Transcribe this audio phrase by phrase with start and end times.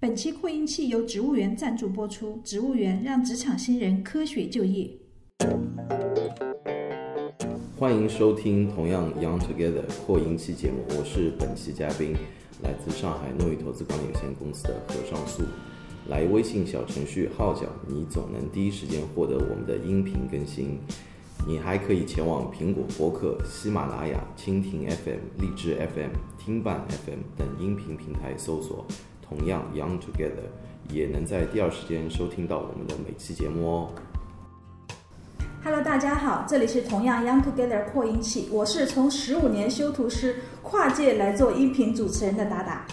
[0.00, 4.88] 本期扩音器由植物园赞助播出，植物园让职场新人科学就业。
[7.76, 12.14] 欢迎收听同样 Young Together 扩音器节目，我是本期嘉宾，
[12.62, 15.42] 来自上海诺宇投资管理有限公司的何尚素。
[16.08, 20.78] 来微信小程序号角，你总能第一时间获得我们的音频更新。
[21.44, 28.86] 你还可以前往苹果播客、喜马拉雅、蜻蜓 FM、荔枝 FM、听伴 FM 等音频平台搜索
[29.28, 30.48] “同样 Young Together”，
[30.90, 33.90] 也能在第二时间收听到我们的每期节目哦。
[35.62, 42.86] Hello，大家好，这里是同样 Young Together 扩音器，我是从十五年修图师跨界来做音频主持人的达达。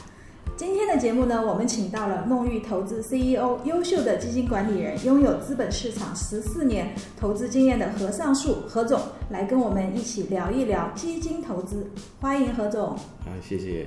[0.58, 11.92] 今天的节目呢，我们请到了弄玉投资 CEO、优秀的基金管理人，拥有资本市场十四年投资经验的何尚树何总，来跟我们一起聊一聊基金投资。
[12.20, 12.90] 欢迎何总。
[13.26, 13.86] 啊，谢谢。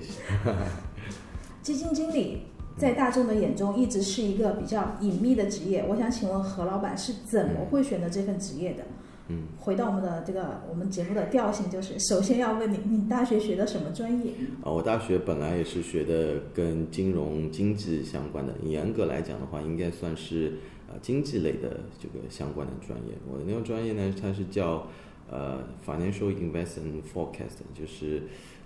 [1.62, 2.42] 基金经理
[2.76, 8.84] 在大众的眼中一直是一个比较隐秘的职业，我想请问何老板是怎么会选择这份职业的？
[9.30, 14.32] 嗯，回到我们的这个我们节目的调性，就是首先要问你，你大学学的什么专业？
[14.62, 20.54] 啊，我大学本来也是学的跟金融经济相关的，严格来讲的话，应该算是
[20.88, 23.14] 呃经济类的这个相关的专业。
[23.30, 24.86] 我的那个专业呢，它是叫
[25.30, 28.22] 呃 Financial Investment Forecast，就是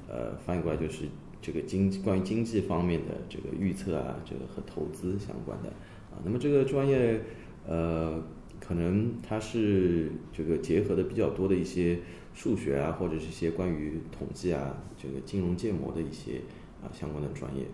[0.08, 1.06] 呃翻译过来就是
[1.42, 5.68] 这个经济关于经济方面的这个预测啊，这个和投资相关的
[6.10, 6.16] 啊。
[6.24, 7.20] 那么这个专业
[7.66, 8.22] 呃。
[8.64, 11.98] 可能它是这个结合的比较多的一些
[12.32, 16.40] 数学啊，或者是一些关于统计啊，这个金融建模的一些
[16.80, 17.64] 啊相关的专业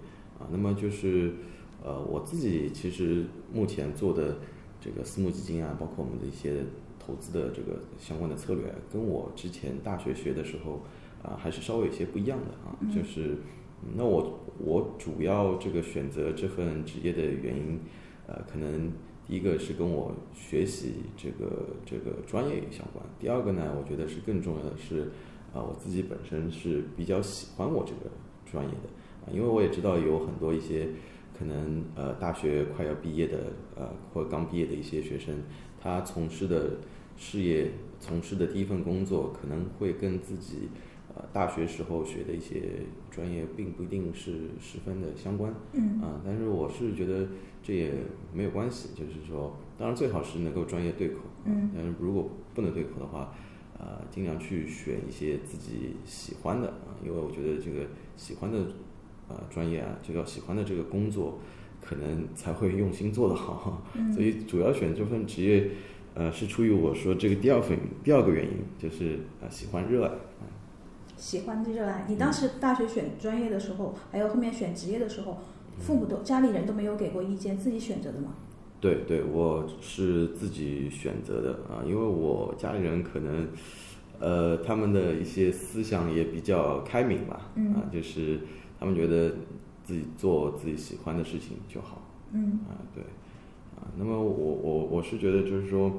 [0.40, 0.48] 啊。
[0.50, 1.34] 那么就是
[1.84, 4.38] 呃我自己其实目前做的
[4.80, 6.64] 这个私募基金啊，包括我们的一些
[6.98, 10.82] 投资的这个相关的策略，跟我之前大学学的时候
[11.22, 12.72] 啊还是稍微有些不一样的啊。
[12.90, 13.36] 就是
[13.96, 17.80] 那我我主要这个选择这份职业的原因，
[18.26, 18.92] 呃，可能。
[19.30, 25.10] 第一个是跟我学习这个这个专业相关，第二个呢，我觉得是更重要的是，
[25.52, 28.10] 啊，我自己本身是比较喜欢我这个
[28.50, 28.88] 专业的，
[29.20, 30.88] 啊，因为我也知道有很多一些
[31.38, 35.42] 可能呃大学快要毕业的呃或刚毕业的一些学生，
[35.78, 36.78] 他从事的
[37.18, 40.70] 事业从事的第一份工作可能会跟自己
[41.18, 42.62] 呃大学时候学的一些
[43.10, 47.26] 专业并不一定是十分的相关，嗯，啊，但是我是觉得。
[47.60, 47.92] 这也
[48.32, 53.34] 没有关系，就是说，当然最好是能够专业对口，嗯，但是如果不能对口的话，
[53.76, 57.84] 呃，尽量去选一些自己喜欢的啊，因为我觉得这个
[58.16, 58.58] 喜欢的
[59.28, 61.40] 呃专业啊，这个喜欢的这个工作，
[61.82, 65.68] 可能才会用心做得好，嗯，所以主要选这份职业，
[66.14, 70.10] 呃，是出于我说这个第二份第二个原因，就是呃喜欢热爱，
[71.18, 72.06] 喜欢热爱。
[72.08, 75.36] 你当时大学选专业的时候，还有后面选职业的时候。
[75.80, 78.34] 父母都家里人都没有给过意见，自己选择的吗？
[78.80, 83.46] 对对，我是自己选择的啊，因为我家里人可能，
[84.18, 88.40] 呃，他们的一些思想也比较开明吧，嗯，啊，就是
[88.80, 89.30] 他们觉得
[89.84, 92.02] 自己做自己喜欢的事情就好，
[92.32, 93.04] 嗯，啊对，
[93.76, 95.92] 啊，那么我我我是觉得就是说，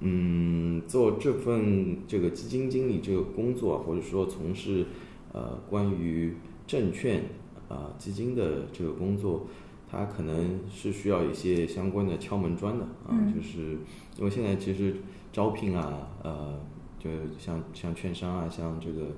[0.00, 4.86] 嗯，做这份这个基金经理这个工作，或者说从事
[5.32, 6.34] 呃关于
[6.66, 7.24] 证券。
[7.70, 9.46] 啊，基金的这个工作，
[9.88, 13.78] 它可能是需要一些相关的敲门砖的啊，就是
[14.18, 14.96] 因为现在其实
[15.32, 16.58] 招聘啊，呃，
[16.98, 19.12] 就像像券商啊，像这个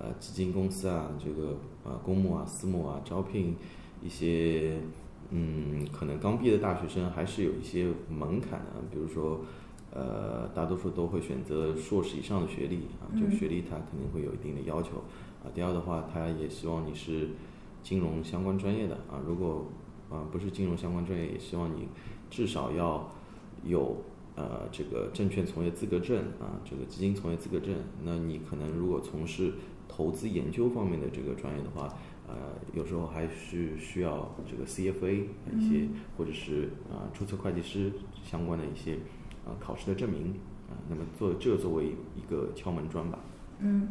[0.00, 3.54] 呃基金公司啊，这个呃公募啊、私募啊，招聘
[4.02, 4.80] 一些
[5.30, 9.42] 嗯，可能刚毕业的大学生还是有一些门槛的，比如说
[9.92, 14.96] 呃，大多数都会选择硕士以上的学历啊，就学历它肯定会有一定的要求
[15.44, 15.50] 啊。
[15.54, 17.28] 第二的话，他也希望你是。
[17.84, 19.66] 金融相关专业的啊，如果
[20.08, 21.88] 啊不是金融相关专业，也希望你
[22.30, 23.10] 至少要
[23.64, 23.96] 有
[24.36, 27.74] 呃这个证券从业资格证啊，这个基金从业资格证。
[28.04, 29.54] 那你可能如果从事
[29.88, 31.92] 投资研究方面的这个专业的话，
[32.28, 32.34] 呃，
[32.72, 38.96] 有时候还是需要这个 CFA 一些，或者是啊注册会计师相关的一些
[39.44, 40.34] 啊考试的证明
[40.68, 40.76] 啊。
[40.88, 43.18] 那么做这作为一个敲门砖吧。
[43.60, 43.88] 嗯。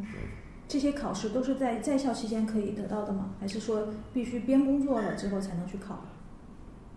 [0.68, 3.31] 这些考试都是在在校期间可以得到的吗？
[3.42, 6.06] 还是说必须边工作了之后才能去考？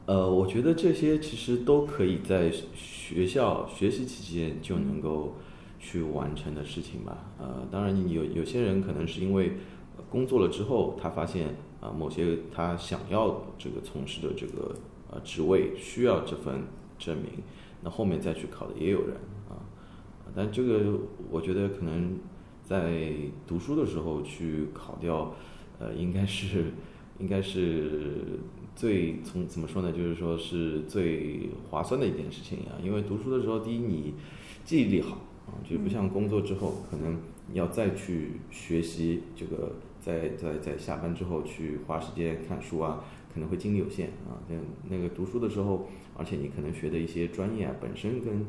[0.07, 5.35] 呃，我觉得这些其实都可以在学校学习期间就能够
[5.81, 7.19] 去完成的事情吧。
[7.41, 9.55] 呃，当然有有些人可能是因为
[10.09, 11.49] 工作了之后，他发现
[11.81, 14.73] 啊某些他想要这个从事的这个
[15.11, 16.63] 呃职位需要这份
[16.97, 17.43] 证明，
[17.85, 19.15] 那后面再去考的也有人
[19.49, 19.63] 啊。
[20.35, 20.99] 但这个
[21.31, 22.19] 我觉得可能。
[22.67, 23.13] 在
[23.47, 25.35] 读书的时候去考掉，
[25.79, 26.73] 呃，应该是，
[27.19, 28.41] 应该是
[28.75, 29.93] 最从怎么说呢？
[29.93, 32.81] 就是说是最划算的一件事情啊。
[32.83, 34.15] 因为读书的时候，第一你
[34.65, 35.17] 记忆力好
[35.47, 37.19] 啊，就不像工作之后可能
[37.53, 43.05] 要再去学习这个，在在在下班之后去花时间看书啊，
[43.35, 44.39] 可能会精力有限啊。
[44.49, 44.57] 那
[44.89, 48.47] 那个读书的时候，而且你可能学的一些专业啊，本身跟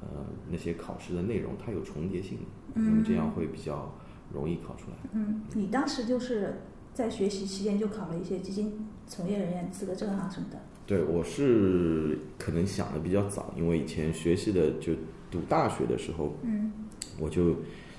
[0.00, 2.38] 呃那些考试的内容它有重叠性，
[2.72, 3.92] 那么这样会比较
[4.32, 4.96] 容易考出来。
[5.12, 6.60] 嗯，你当时就是
[6.94, 10.58] 在学习期间就考了一些基金从业人员资格证啊什么的。
[10.86, 14.92] 对，我是可能想的比较早，因为以前学习的就
[15.30, 16.72] 读大学的时候，嗯
[17.18, 17.54] 我就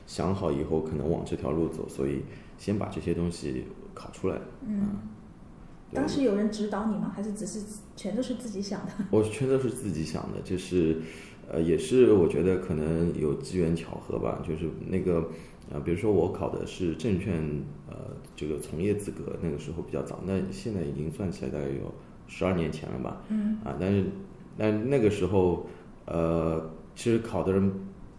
[0.07, 2.21] 想好以后可能往这条路走，所以
[2.57, 3.63] 先把这些东西
[3.93, 4.37] 考出来。
[4.65, 5.20] 嗯，对
[5.93, 7.11] 当时有人指导你吗？
[7.15, 7.59] 还是只是
[7.95, 8.91] 全都是自己想的？
[9.11, 10.97] 我全都是自己想的，就是，
[11.49, 15.29] 呃，也是我觉得可能有机缘巧合吧，就是那个，
[15.71, 17.43] 呃，比如说我考的是证券，
[17.89, 17.95] 呃，
[18.35, 21.93] 这个从业资格，那个时候比较早，那现在已经算起来大概有
[22.27, 24.05] 十二年前了吧，嗯啊，但是，
[24.57, 25.65] 但那个时候，
[26.05, 27.71] 呃，其实考的人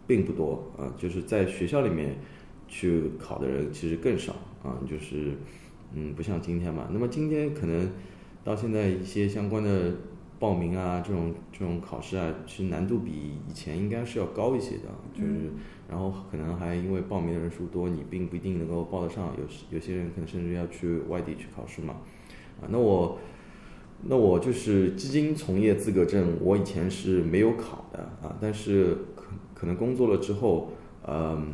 [0.06, 2.18] 并不多啊，就是在学校里面
[2.68, 5.32] 去考的人其实更少啊，就是，
[5.94, 6.88] 嗯，不像今天嘛。
[6.92, 7.90] 那么今天可能
[8.44, 9.92] 到现在一些相关的
[10.38, 13.10] 报名啊，这种这种考试啊，其实难度比
[13.48, 15.50] 以前应该是要高一些的，就是，
[15.88, 21.94] 然后可能还因为报名的人数多，你并不一定能够报得上，有时有些人可能甚至要去外地去考试嘛，
[22.60, 23.18] 啊，那我。
[24.04, 30.72] 那我就是基金从业资格证，我以前是没有考的啊，但是可可能工作了之后，
[31.06, 31.50] 嗯，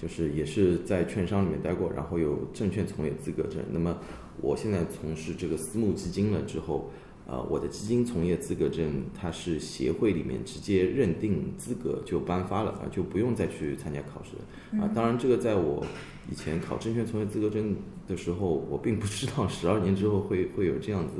[0.00, 3.62] 就是也是在券商里面待过，然后有证券从业资格证。
[3.70, 3.98] 那么
[4.40, 6.90] 我现在从事这个私募基金了之后，
[7.26, 14.36] 呃，我的基金从业资格证它是协会里面直接认定资格就颁发了啊，就不用再去参加考试
[14.78, 14.86] 啊。
[14.94, 15.84] 当然，这个在我
[16.30, 17.74] 以前考证券从业资格证
[18.06, 21.14] 的时候，我并不知道十二年之后会会有这样子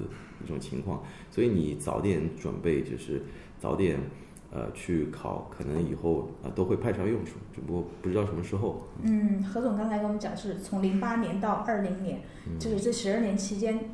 [0.45, 3.23] 一种情况，所以你早点准备，就是
[3.59, 3.99] 早点
[4.57, 8.83] 呃去考，可能以后啊、呃都会派上用处，只不过不知道什么时候。
[9.03, 12.21] 嗯，何总刚才跟我们讲，是从零八年到二零年，
[12.59, 13.91] 就是这十二年期间，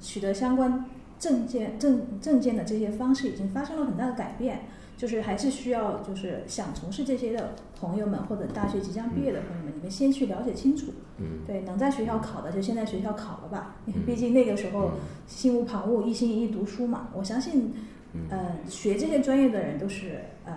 [0.00, 0.84] 取得相关
[1.18, 4.60] 证件证证件的这些方式已经发生了很大的改变。
[4.96, 10.86] 就是还是需要，就是想从事这些的朋友们，或者大学即将毕业的朋友们，你们先去了解清楚。
[11.18, 14.92] 嗯，对，能在学校考的就先在学校考了吧，因为嗯毕竟那个时候
[15.26, 17.08] 心无旁骛，一心一意读书嘛。
[17.12, 17.74] 我相信，
[18.16, 20.54] 嗯呃，学这些专业的人都是呃，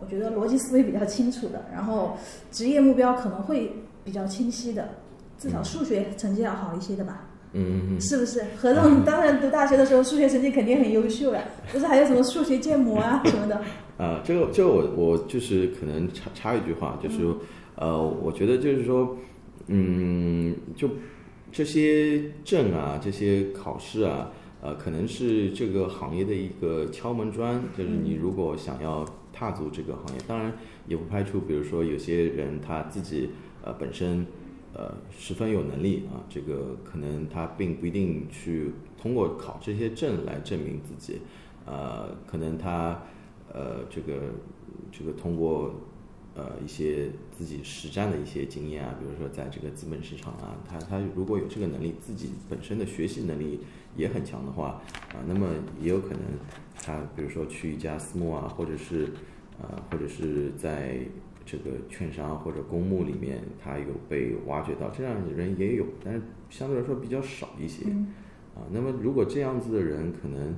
[0.00, 2.16] 我觉得逻辑思维比较清楚的，然后
[2.50, 3.72] 职业目标可能会
[4.04, 4.88] 比较清晰的，
[5.38, 7.24] 至少数学成绩要好一些的吧。
[7.52, 8.00] 嗯嗯嗯。
[8.00, 8.44] 是不是？
[8.58, 11.42] 何总当然读大学的时候数学成绩肯定很优秀呀，
[11.72, 13.62] 不是还有什么数学建模啊什么的？
[13.96, 17.16] 啊，这个这个我我就是可能插插一句话，就是、
[17.76, 19.16] 呃，我觉得就是说，
[19.68, 20.90] 嗯，就
[21.50, 24.30] 这些证啊，这些考试啊，
[24.66, 30.52] 呃，可能是这个行业的一个敲门砖，就是你如果想要踏足这个行业，当然
[30.88, 33.30] 也不排除，比如说有些人他自己
[33.62, 34.26] 呃本身
[34.74, 41.20] 呃十分有能力啊，这个可能他并不一定去通过考这些证来证明自己，
[41.64, 43.00] 呃，可能他
[43.54, 44.14] 呃这个
[44.90, 45.76] 这个通过
[46.34, 53.60] 呃一些自己实战的一些经验啊，比如说在这个资本市场啊，他他如果有这个能力，自己本身的学习能力
[53.96, 54.80] 也很强的话
[55.12, 55.46] 啊，那么
[55.80, 56.20] 也有可能
[56.76, 59.08] 他比如说去一家私募啊，或者是
[59.60, 60.98] 呃或者是在
[61.44, 67.84] 这个券商或者公募里面，他有被挖掘到，这样的人也有，但是相对来说比较少一些。
[67.86, 68.08] 嗯
[68.56, 70.56] 啊，那么如果这样子的人可能，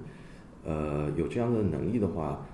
[0.65, 2.47] 呃，有这样的能力的话，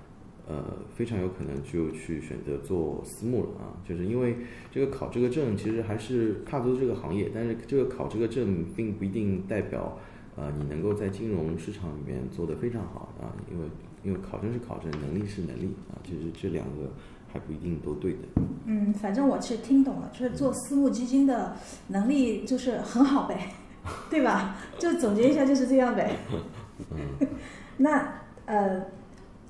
[0.49, 0.65] 呃，
[0.95, 4.37] 非常有可能就去选择做私募了啊，就是因为
[4.71, 9.99] 这个考这个证其实还是踏足这个行业，但是这个考这个证并不一定代表，
[10.37, 13.67] 呃，你能够在金融市场里面做得非常好啊，因为
[14.03, 16.91] 因为考证是考证，能力是能力啊，其实这两个
[17.33, 18.19] 还不一定都对的。
[18.67, 21.57] 嗯，反正我是听懂了，就是做私募基金的
[21.89, 23.53] 能力就是很好呗，
[24.11, 24.57] 对吧？
[24.79, 26.17] 就总结一下就是这样呗。
[27.79, 28.15] 那
[28.47, 28.87] 呃，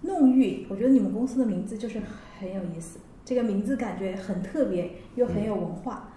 [0.03, 1.99] 弄玉，我觉得你们公司的名字就是
[2.39, 6.09] 很有意思，这个名字感觉很特别，又很有文化。
[6.09, 6.14] 嗯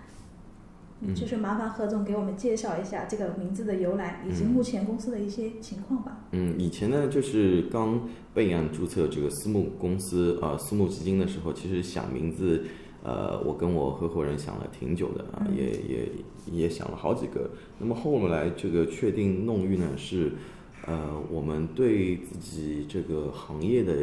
[1.16, 6.26] 就是麻烦何总给我们介绍一下这个名字的由来，以及嗯目前公司的一些情况吧。
[6.32, 12.64] 嗯，以前呢，就是刚备案注册这个私募公司啊、呃私募基金的时候，其实想名字，
[13.04, 16.10] 呃，我跟我合伙人想了挺久的啊，嗯也也
[16.64, 17.50] 也想了好几个。
[17.78, 20.32] 那么后来这个确定弄玉呢，是
[20.86, 23.94] 呃，我们对自己这个行业的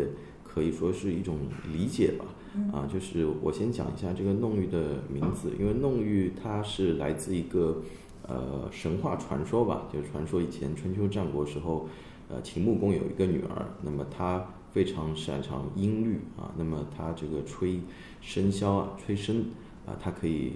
[0.44, 1.38] 可以说是一种
[1.72, 2.24] 理解吧。
[2.73, 7.82] 啊，就是我先讲一下这个弄玉的名字，因为弄玉它是来自一个
[8.28, 11.88] 呃神话传说吧，就是传说以前春秋战国时候，
[12.28, 17.80] 呃秦穆公有一个女儿，那么她非常擅长音律啊，那么她这个吹
[18.23, 19.40] 笙箫啊，吹笙
[19.87, 20.54] 啊，她可以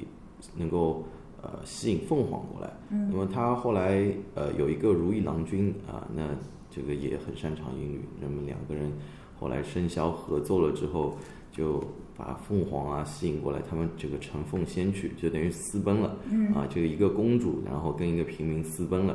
[0.57, 1.05] 能够
[1.43, 2.73] 呃吸引凤凰过来。
[2.91, 6.29] 嗯，那么她后来呃有一个如意郎君啊，那
[6.71, 8.93] 这个也很擅长音律，那么两个人
[9.39, 11.17] 后来笙箫合作了之后，
[11.59, 11.83] 就
[12.17, 16.17] 把凤凰啊吸引过来，他们这个乘凤仙去，就等于私奔了。
[16.31, 19.15] 嗯，啊，这个一个公主，然后跟一个平民私奔了。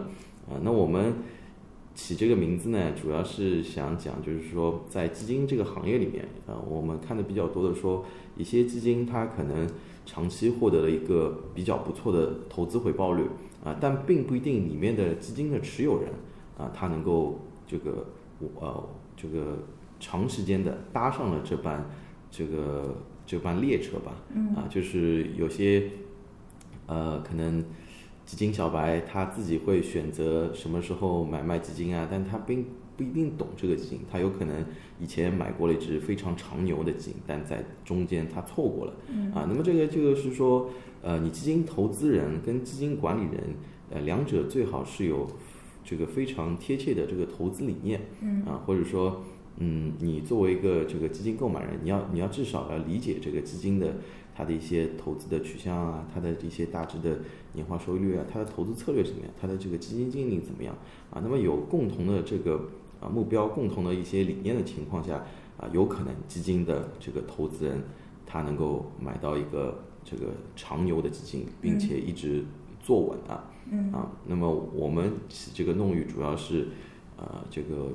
[0.50, 1.14] 啊，那我们
[1.96, 8.04] 起这个名字呢，主要是想讲，就是说在基金这个行业里面，啊，我们看的比较多的说，
[8.36, 9.66] 一些基金它可能
[10.06, 13.24] 长期获得了一个比较不错的投资回报率，
[13.64, 16.12] 啊，但并不一定里面的基金的持有人，
[16.58, 18.06] 啊，他能够这个
[18.40, 19.60] 我呃这个
[20.00, 21.90] 长时间的搭上了这班
[22.34, 24.12] 这个这班列车吧，
[24.56, 25.84] 啊，就是有些
[26.88, 27.63] 呃可能。
[28.25, 34.66] 基金小白他自己会选择什么时候买卖基金啊，但他并不一定懂这个基金，他有可能
[34.98, 38.94] 以前买过了一只非常长牛的基金，但在中间他错过了，
[39.36, 40.70] 啊，那么这个就是说，
[41.02, 43.56] 呃，你基金投资人跟基金管理人，
[43.92, 45.28] 呃，两者最好是有
[45.84, 48.00] 这个非常贴切的这个投资理念，
[48.46, 49.22] 啊，或者说，
[49.58, 53.96] 嗯，你作为一个这个基金购买人，你要你要至少要理解这个基金的。
[54.36, 57.20] 它的一些投资的取向啊，它的一些大致的
[57.52, 59.30] 年化收益率啊，它的投资策略怎么样？
[59.40, 60.76] 它的这个基金经理怎么样？
[61.12, 62.68] 啊，那么有共同的这个
[63.00, 65.24] 啊目标，共同的一些理念的情况下，
[65.56, 67.80] 啊，有可能基金的这个投资人
[68.26, 72.44] 他能够买到一个这个长牛的基金，并且一直
[72.82, 73.52] 坐稳啊。
[73.72, 73.92] 嗯。
[73.92, 75.14] 啊，那么我们
[75.54, 76.70] 这个弄玉主要是
[77.18, 77.90] 呃这个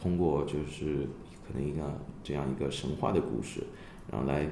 [0.00, 1.06] 通过就是
[1.46, 3.62] 可能一个这样一个神话的故事，
[4.10, 4.48] 然后来。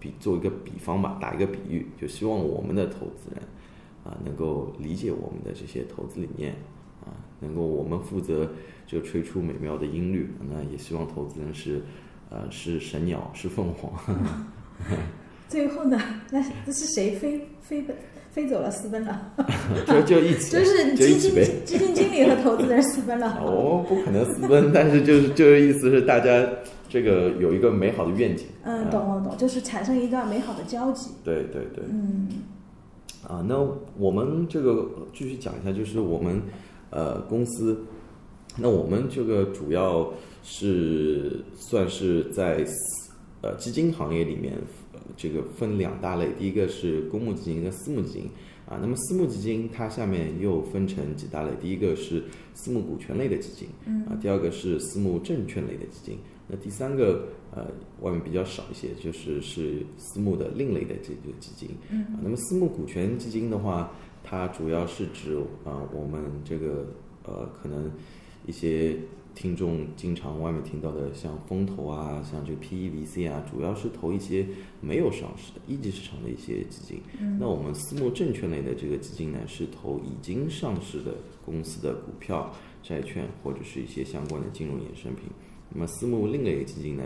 [0.00, 3.42] 比做一个比方吧，打一个比喻，就希望我们的投资人
[4.04, 6.52] 啊能够理解我们的这些投资理念
[7.04, 8.48] 啊，能够我们负责
[8.86, 11.82] 就吹出美妙的音律，那也希望投资人是
[12.30, 13.92] 呃是神鸟是凤凰。
[15.50, 16.00] 最后呢，
[16.30, 17.96] 那这是谁飞飞奔
[18.30, 19.32] 飞走了私奔了？
[19.86, 23.38] 就就一起，就是基金基金经理和投资人私奔了。
[23.44, 26.46] 哦，不可能私奔，但是就是 就是意思是大家。
[26.90, 28.46] 这个有一个美好的愿景。
[28.62, 31.10] 嗯，懂懂懂，就是产生一段美好的交集。
[31.22, 31.84] 对对对。
[31.86, 32.26] 嗯。
[33.28, 33.58] 啊，那
[33.98, 36.40] 我们这个继续讲一下，就是我们
[36.88, 37.78] 呃公司，
[38.56, 40.10] 那我们这个主要
[40.42, 42.64] 是算是在
[43.42, 44.54] 呃基金行业里面，
[45.16, 48.30] 这个分两大类，第一个是公募基金跟私募基金。
[48.66, 52.22] 啊，那么私募基金它下面又分成几大类，第一个是
[52.52, 53.66] 私募股权类的基金，
[54.04, 56.18] 啊，第二个是私募证券类的基金。
[56.46, 57.66] 那第三个，呃，
[58.02, 61.70] 外面比较少一些，就是是私募的另类的这个基金。
[61.90, 63.90] 啊，那么私募股权基金的话，
[64.22, 65.34] 它主要是指
[65.64, 66.86] 啊，我们这个
[67.24, 67.90] 呃，可能
[68.46, 68.94] 一些
[69.38, 74.44] 听众经常外面听到的，像风投啊，像这个 PEVC 啊，主要是投一些
[74.80, 77.00] 没有上市的一级市场的一些基金。
[77.20, 81.14] 嗯，那我们私募证券类的这个基金呢，是投已经上市的
[81.44, 82.52] 公司的股票、
[82.82, 85.26] 债券或者是一些相关的金融衍生品。
[85.70, 87.04] 那么私募另类基金呢，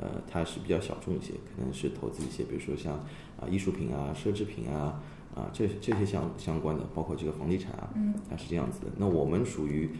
[0.00, 2.94] 呃，它是比较小众一些，可能是投资一些，比如说像
[3.38, 5.02] 啊艺术品啊、奢侈品啊
[5.34, 7.92] 啊这这些相相关的，包括这个房地产啊，
[8.30, 8.86] 它是这样子的。
[8.96, 9.90] 那我们属于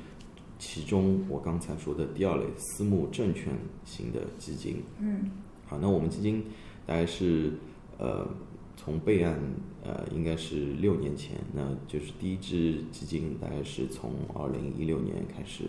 [0.66, 3.52] 其中我刚才说的第二类私募证券
[3.84, 4.82] 型的基金。
[4.98, 5.30] 嗯。
[5.66, 6.42] 好，那我们基金
[6.86, 7.52] 大概是
[7.98, 8.26] 呃
[8.74, 9.38] 从备案
[9.84, 15.64] 呃应该是六年前，那就是第一支基金大概是从二零一六年开始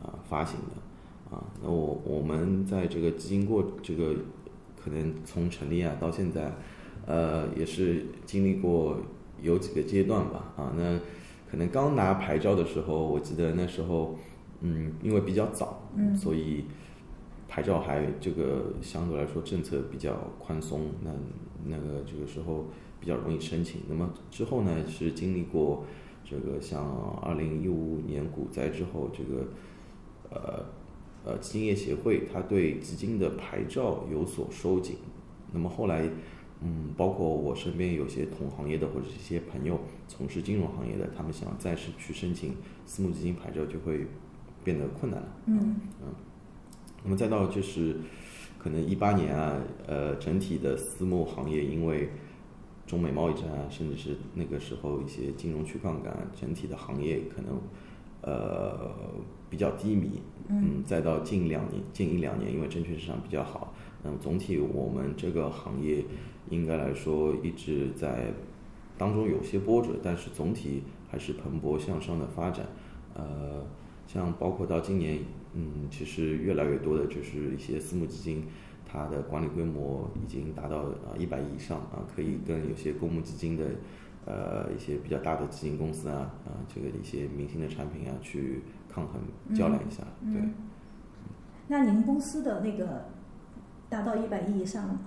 [0.00, 1.36] 啊发行的。
[1.36, 4.14] 啊，那我我们在这个基金过这个，
[4.80, 6.52] 可能从成立啊到现在，
[7.06, 8.96] 呃，也是经历过
[9.42, 10.54] 有几个阶段吧。
[10.56, 10.98] 啊，那
[11.50, 14.18] 可能刚拿牌照的时候，我记得那时候，
[14.60, 16.64] 嗯，因为比较早，嗯，所以
[17.48, 21.10] 牌照还这个相对来说政策比较宽松，那
[21.64, 22.66] 那个这个时候
[23.00, 23.82] 比较容易申请。
[23.88, 25.84] 那么之后呢，是经历过
[26.24, 26.84] 这个像
[27.22, 29.48] 二零一五年股灾之后，这个
[30.30, 30.64] 呃。
[31.24, 34.96] 呃，基金业协会它对基金的牌照有所收紧，
[35.52, 36.08] 那么后来，
[36.62, 42.54] 嗯，包括我身边有些同行业的或者一些朋友从事金融行业的，他们想再次去申请
[42.86, 44.06] 私募基金牌照就会
[44.64, 45.28] 变得困难了。
[45.46, 46.14] 嗯嗯，
[47.04, 47.96] 那么再到就是
[48.58, 52.10] 可能一八年啊，呃，整体的私募行业因为
[52.86, 57.60] 中美贸易战啊，甚至是那个时候一些金融去杠杆，整体的行业可能。
[58.20, 58.90] 呃，
[59.48, 63.72] 比较低迷，嗯，再到近两年、近一两年，因为证券市场比较好，
[64.02, 66.04] 那么总体我们这个行业
[66.50, 68.32] 应该来说一直在
[68.98, 72.66] 当中有些波折，但是总体还是蓬勃向上的发展。
[73.14, 73.64] 呃，
[74.08, 75.20] 像包括到今年，
[75.52, 78.42] 嗯，其实越来越多的就是一些私募基金，
[78.90, 83.66] 它的管理规模已经达到啊一百亿以上啊，可以跟有些公募基金的
[84.24, 89.20] 呃一些比较大的基金公司啊啊这个一些明星的产品啊去抗衡
[89.54, 90.42] 较量一下，对。
[91.68, 93.04] 那您公司的那个
[93.90, 95.00] 达到一百亿以上了吗？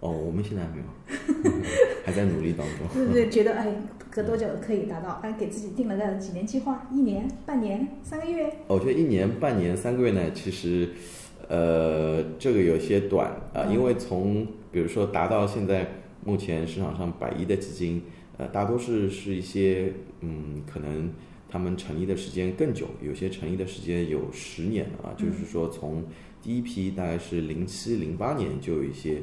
[0.00, 1.50] 哦，我们现在还没有，
[2.06, 2.86] 还在努力当中。
[3.12, 3.66] 对对，觉得哎，
[4.08, 5.18] 隔多久可以达到？
[5.24, 6.86] 哎，给自己定了个几年计划？
[6.92, 8.48] 一年、半年、三个月？
[8.68, 10.90] 我觉得一年、半年、三个月呢，其实，
[11.48, 15.88] 呃，这个有些短啊，因为从比如说达到现在
[16.24, 18.02] 目前市场上百亿的基金，
[18.36, 21.10] 呃，大多是是一些嗯，可能
[21.50, 26.04] 他们成立的时间更久，有些成立的时间有十年了啊，就是说从
[26.40, 29.22] 第一批大概是零七零八年就有一些。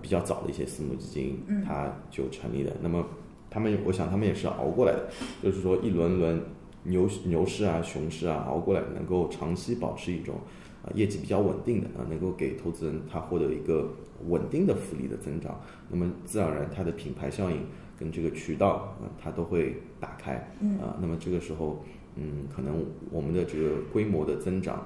[0.00, 2.72] 比较早的一些私募基金，它就成立了。
[2.80, 3.04] 那么
[3.50, 5.10] 他们，我想他们也是熬过来的，
[5.42, 6.40] 就是说一轮轮
[6.84, 10.36] 牛牛市啊、熊市啊熬过来，能够长期保持一种
[10.82, 13.92] 啊业绩比较稳定的啊，能够给投资人他获得一个
[14.28, 15.60] 稳定的复利的增长。
[15.90, 17.58] 那么自然而然，它的品牌效应
[17.98, 20.34] 跟这个渠道啊，它都会打开
[20.80, 20.96] 啊。
[21.00, 21.84] 那么这个时候，
[22.16, 24.76] 嗯，可能我们的这个规模的增长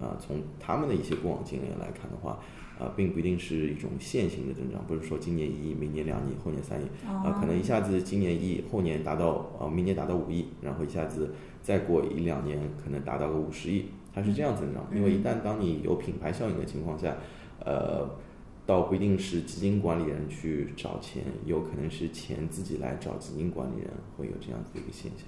[0.00, 2.38] 啊，从他们的一些过往经验来看的话。
[2.78, 14.86] 啊，并不一定是一种线性的增长，不是说今年一亿，明年两亿，后年三亿，啊，可能一下子今年一亿，后年达到啊，明年达到五亿，然后一下子再过一两年可能达到个五十亿，它是这样增长。
[14.92, 17.16] 因为一旦当你有品牌效应的情况下，
[17.64, 18.10] 呃，
[18.66, 25.26] 倒不一定是基金管理人去找钱，有可能是钱自己来找基金管理人，会有这样子的一个现象。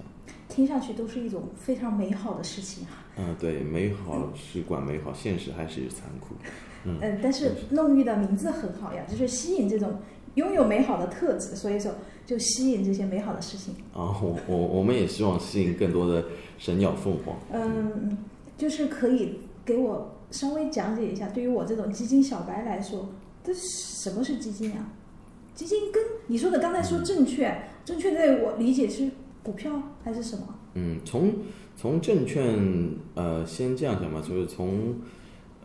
[0.49, 3.05] 听上去都是一种非常美好的事情啊。
[3.17, 6.35] 嗯，对，美好是管美好，现实还是残酷。
[7.01, 9.99] 嗯，但是弄玉的名字很好呀，就是吸引这种
[10.35, 11.91] 拥有美好的特质，所以说
[12.25, 13.73] 就吸引这些美好的事情。
[13.93, 16.23] 啊，我我我们也希望吸引更多的
[16.57, 17.35] 神鸟凤凰。
[17.51, 18.17] 嗯，
[18.57, 23.09] 就是可以给我稍微讲解一下，对于我这种基金小白来说，
[23.43, 24.89] 这什么是基金呀？
[25.53, 29.09] 基金跟你说的刚才说证券，证券在我理解是
[29.43, 29.71] 股票
[30.03, 30.55] 还是什么？
[30.75, 31.33] 嗯，从
[31.75, 34.95] 从证券呃，先这样讲吧，就是从。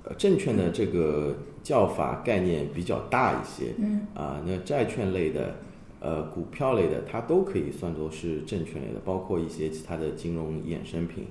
[0.05, 5.55] 呃，证券的这个叫法概念比较大一些，嗯，啊，那债券类的，
[6.01, 11.27] 呃，股票类的，它都可以算作是证券类的，包括一些其他的金融衍生品，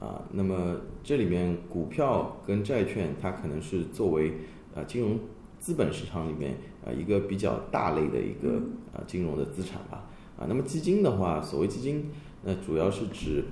[0.00, 4.32] 啊，那么这里面股票跟债券，它可能是作为
[4.74, 5.20] 呃金融
[5.60, 8.60] 资本市场里面呃一个比较大类的一个
[8.92, 10.04] 呃金融的资产吧，
[10.36, 12.10] 啊，那么基金的话，所谓基金，
[12.42, 13.44] 那主要是指，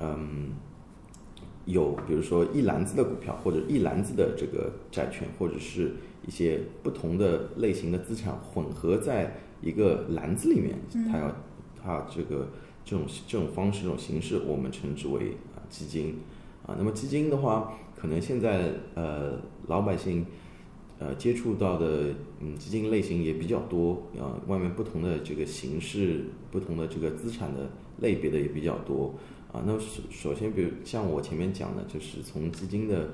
[0.00, 0.50] 嗯。
[1.66, 5.92] 有，比如说一篮子的股票，或者一篮子的这个债券，或者是
[6.26, 10.76] 一些不同的类型的资产混合在一个篮子里面，
[11.10, 11.36] 它要
[11.82, 12.48] 它这个
[12.84, 16.14] 这种这种方式、这种形式，我们称之为啊基金
[16.64, 16.76] 啊。
[16.78, 20.24] 那么基金的话，可能现在呃老百姓
[21.00, 29.14] 呃接触到的嗯基金类型也比较多啊，外面不同的这个形式、不同的这个资产的类别的也比较多。
[29.56, 33.08] 啊，那首首先，比如像我前面讲的，就是从基金的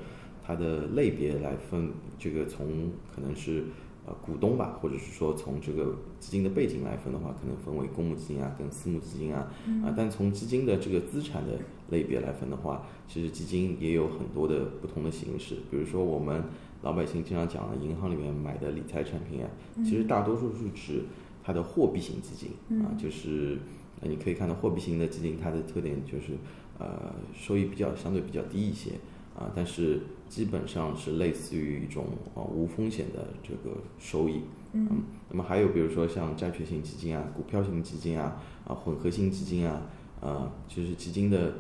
[0.44, 3.62] 它的类别来分，这个从可能是
[4.04, 9.52] 呃股东吧，或者是说从这个基金的背景来分的话，可能分为公募基金啊跟私募基金啊，
[9.84, 11.52] 啊，但从基金的这个资产的
[11.90, 16.42] 类别来分的话，其实基金也有很多的不同的形式，比如说我们
[16.82, 19.48] 老百姓经常讲的银行里面买的理财产品啊，
[19.84, 21.04] 其实大多数是指
[21.44, 23.58] 它的货币型基金啊，就是。
[24.02, 26.32] 那你可以看到货币型的基金，它的特点就是，
[26.78, 28.90] 呃，收益比较相对比较低一些，
[29.36, 34.40] 啊，但是基本上是类似于一种啊无风险的这个收益。
[34.72, 34.88] 嗯。
[35.30, 39.82] 那么还有比如说像债券型基金啊、股票型基金啊、啊混合型基金啊，
[40.20, 41.54] 啊，其实基金的，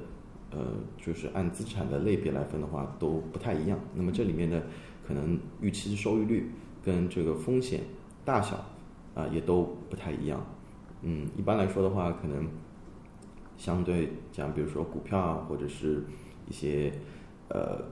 [0.50, 0.58] 呃，
[0.96, 3.78] 就是按资产的类别来分的话都不太一样。
[3.94, 4.62] 那么这里面的
[5.06, 6.50] 可能预期收益率
[6.82, 7.82] 跟这个风险
[8.24, 8.56] 大小
[9.14, 10.44] 啊也都不太一样。
[11.02, 12.48] 嗯，一般来说的话，可能
[13.56, 16.04] 相对讲，比如说股票啊，或者是
[16.48, 16.92] 一些
[17.48, 17.84] 呃，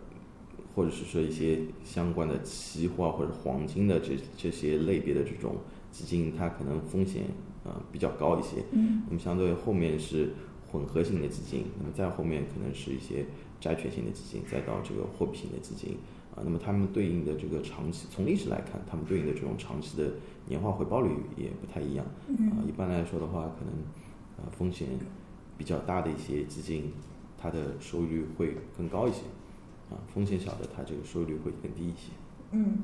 [0.74, 5.56] 或者是说一些相关的期货或者黄金的这这些类别的这种
[5.90, 7.24] 基金，它可能风险
[7.64, 8.64] 呃比较高一些。
[8.72, 9.02] 嗯。
[9.08, 10.30] 那么相对后面是
[10.70, 13.26] 混合型的基金，那么再后面可能是一些
[13.60, 15.96] 债券型的基金，再到这个货币型的基金。
[16.34, 20.10] 啊，那么他们对应的这个长期，从历史来看，他们对应的这种长期的
[20.46, 22.06] 年化回报率也不太一样。
[22.28, 23.74] 啊，一般来说的话，可能
[24.38, 24.88] 呃风险
[25.58, 26.92] 比较大的一些基金，
[27.36, 29.22] 它的收益率会更高一些。
[29.90, 32.12] 啊，风险小的，它这个收益率会更低一些。
[32.52, 32.78] 嗯。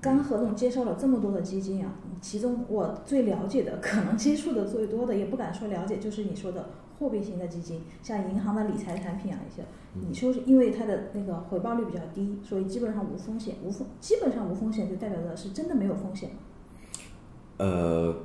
[0.00, 6.68] 刚何总介绍了这么多的基金啊，其中我最了解的，可能接触的最多的，也不敢说了解，就是你说的。
[7.04, 9.62] 货币型的基金，像银行的理财产品啊一些，
[10.08, 16.30] 你说是因为它的那个回报率比较低，所以基本上无风险，无风基本上无风险就代表着是真的没有风险。
[17.58, 18.16] 呃，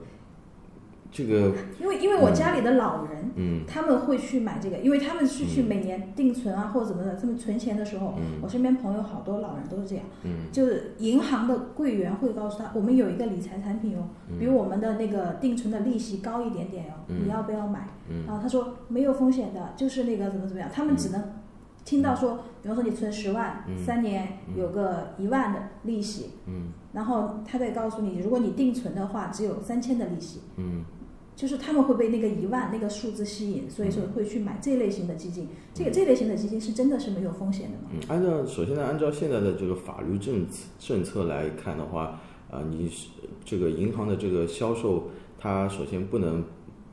[1.11, 3.65] 这个因为因为我家里的老人，嗯。
[3.67, 8.39] 他们会去买这个，因为他们是去每年定存啊或者怎么的，他们存钱的时候，嗯。
[8.41, 10.51] 我身边朋友好多老人都是这样，嗯。
[10.51, 17.25] 就是银行的柜员会告诉他，我们有一个理财产品哦，比我们的那个定存的利息高一点点哦，嗯。
[17.25, 17.87] 你要不要买？
[18.09, 18.25] 嗯。
[18.27, 21.23] 然后他说没有风险的，就是那个怎么怎么样，他们只能
[21.83, 23.75] 听到说，比方说你存十万，嗯。
[23.83, 26.67] 三年有个一万的利息，嗯。
[26.93, 30.41] 然后他再告诉你，如果你定存的话，只有三千的利息。
[30.57, 30.83] 嗯
[31.39, 35.47] 就是他们会被那个一万那个数字吸引，所以说会去买这类型的基金。
[35.73, 37.83] 这个这类型的基金是真的是没有风险的吗？
[37.93, 42.19] 嗯，按照首先呢，按照现在的这个法律政策政策来看的话，
[42.51, 43.07] 啊、你是
[43.45, 46.43] 这个银行的这个销售，它首先不能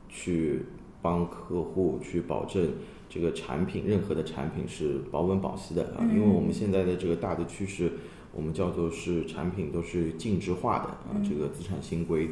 [0.07, 0.63] 去
[1.01, 2.69] 帮客户去保证
[3.09, 7.91] 这个产品任何的产品是保本保息的啊，因为我们现在的这个大的趋势，
[8.33, 12.29] 我们叫做是产品都是净值化的啊，这个资产新规，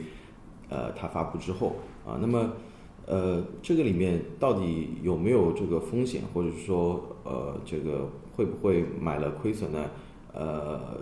[0.69, 1.75] 呃，它发布之后
[2.05, 2.53] 啊，那么。
[3.07, 9.85] 呃，这个里面到底有没有这个风险，或者是说，呃，这个会不会买了亏损呢？
[10.33, 10.97] 呃，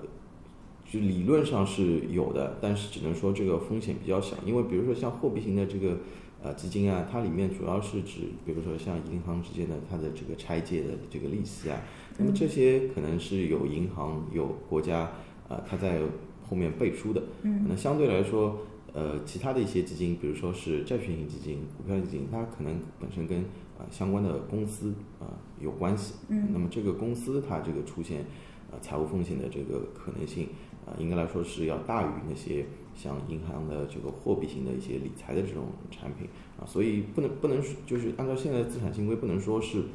[0.86, 5.96] 就理论上是有的，但是只能说这个风险比较小，因为比如说像货币型的这个
[6.44, 11.80] 呃基金啊，它里面主要是指，比如说像银行之间的它的这个拆借的这个利息啊，
[12.18, 15.12] 那么这些可能是有银行有国家啊、
[15.48, 16.02] 呃，它在
[16.50, 18.58] 后面背书的，嗯，那相对来说。
[18.94, 25.28] 呃，其他的一些基金，比如说是债券型基金、股票基金，它可能本身跟啊、呃、相关的公司啊、呃、
[25.60, 26.14] 有关系。
[26.30, 28.24] 嗯，那么这个公司它这个出现
[28.72, 30.46] 呃财务风险的这个可能性
[30.86, 36.28] 啊、呃，应该来说是要大于那些像银行的这个货币型的一些理财的这种产品
[36.60, 39.86] 啊，所以不能不能就是按照现在的资产新规，不能说是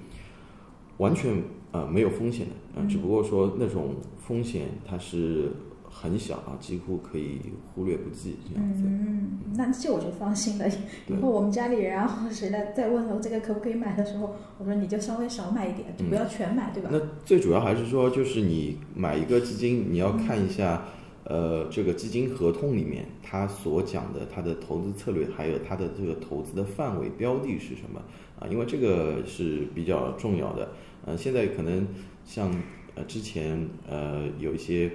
[0.97, 5.53] 完全呃没有风险的啊、呃，只不过说那种风险它是。
[5.91, 7.41] 很小啊，几乎可以
[7.75, 8.83] 忽略不计这样子。
[8.85, 10.69] 嗯，那这我就放心了。
[11.09, 16.91] 以后我们家里人啊或者谁来再问我这个可不可以买的时候，我说你就稍微少买一点，就不要全买，嗯、对吧？
[16.93, 20.85] 那最主要还是说，就是你买一个基金，你要看一下，
[21.25, 28.01] 呃，这个基金合同里面它所讲的它的投资策略，还有它的这个投资的范围标的是什么
[28.39, 28.47] 啊？
[28.49, 30.69] 因为这个是比较重要的。
[31.07, 31.87] 呃，现在可能
[32.25, 32.55] 像
[32.95, 34.93] 呃之前呃有一些。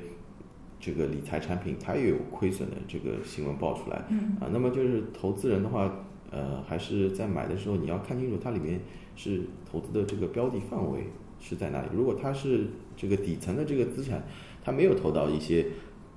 [0.86, 5.90] 这个理财产品它也有亏损的这个新闻爆出来，嗯啊，那么就是投资人的话，
[6.30, 8.82] 呃，还是在买的时候你要看清楚它里面
[9.16, 11.06] 是投资的这个标的范围
[11.40, 11.88] 是在哪里。
[11.94, 12.68] 如果它是
[12.98, 14.22] 这个底层的这个资产，
[14.62, 15.66] 它没有投到一些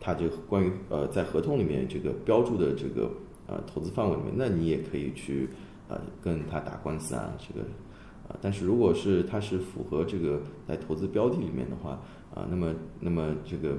[0.00, 3.08] 它这个关于呃在合同里面这个标注的这个
[3.46, 5.48] 呃投资范围里面，那你也可以去
[5.86, 11.90] 呃跟他打官司啊，这个啊、呃，但是如果是它是符合这个在投资标的里面的话
[12.34, 13.78] 啊、呃，那么那么这个。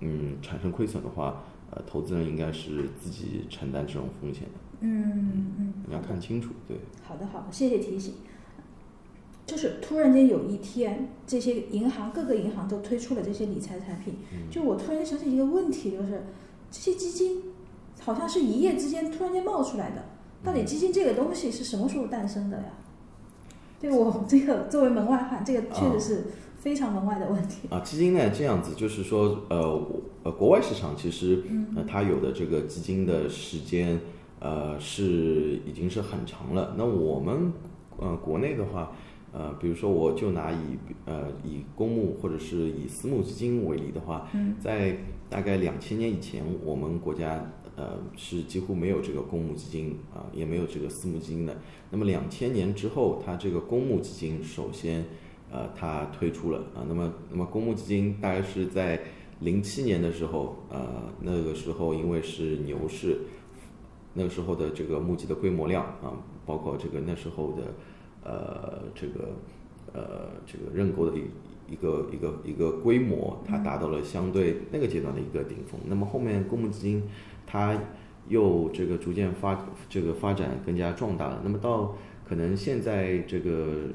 [0.00, 4.50] 嗯，产生亏损的话，呃，投资人应该是自己承担这种风险的。
[4.80, 6.76] 嗯嗯，你要看清楚，对。
[7.02, 8.14] 好的好的，谢谢提醒。
[9.46, 16.24] 就是突然间有一天，这些银行各个银行都推出了这些理财产品，嗯、就我突然间想起一个问题，就是
[16.70, 17.42] 这些基金
[18.00, 20.04] 好像是一夜之间突然间冒出来的，
[20.42, 22.64] 到底基金这个东西是什么时候诞生的呀？
[23.80, 26.24] 对我这个作为门外汉，这个确实是。
[26.64, 29.86] 非常门外的问题啊，基金呢这样子，就是说，呃，
[30.22, 31.44] 呃，国外市场其实，
[31.76, 34.00] 呃，它有的这个基金的时间，
[34.40, 36.74] 呃，是已经是很长了。
[36.78, 37.52] 那我们，
[37.98, 38.92] 呃，国内的话，
[39.34, 44.96] 呃，比如说我就拿以呃以公募或者是以私募基金为例的话，在
[45.28, 47.44] 大概两千年以前，我们国家
[47.76, 51.54] 呃是几乎没有这个公募基金啊、呃，也没有这个私募基金的。
[51.90, 55.04] 那么两千年之后，它这个公募基金首先。
[55.54, 59.00] 呃，它推出了啊，那么那么公募基金大概是在
[59.38, 60.84] 零七年的时候，呃，
[61.20, 63.18] 那个时候因为是牛市，
[64.14, 66.10] 那个时候的这个募集的规模量啊，
[66.44, 67.62] 包括这个那时候的
[68.24, 69.28] 呃这个
[69.92, 70.02] 呃
[70.44, 71.22] 这个认购的一
[71.72, 75.78] 一个一个一个规模，它达到了相对那个阶段的一个顶峰。
[75.86, 77.00] 那么后面公募基金
[77.46, 77.80] 它
[78.26, 81.40] 又这个逐渐发这个发展更加壮大了。
[81.44, 81.94] 那么到
[82.28, 83.86] 可能现在这个。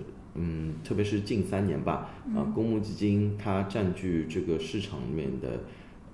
[0.41, 5.59] 嗯，特别是近三年吧，啊，公募基金它占据这个市场里面的，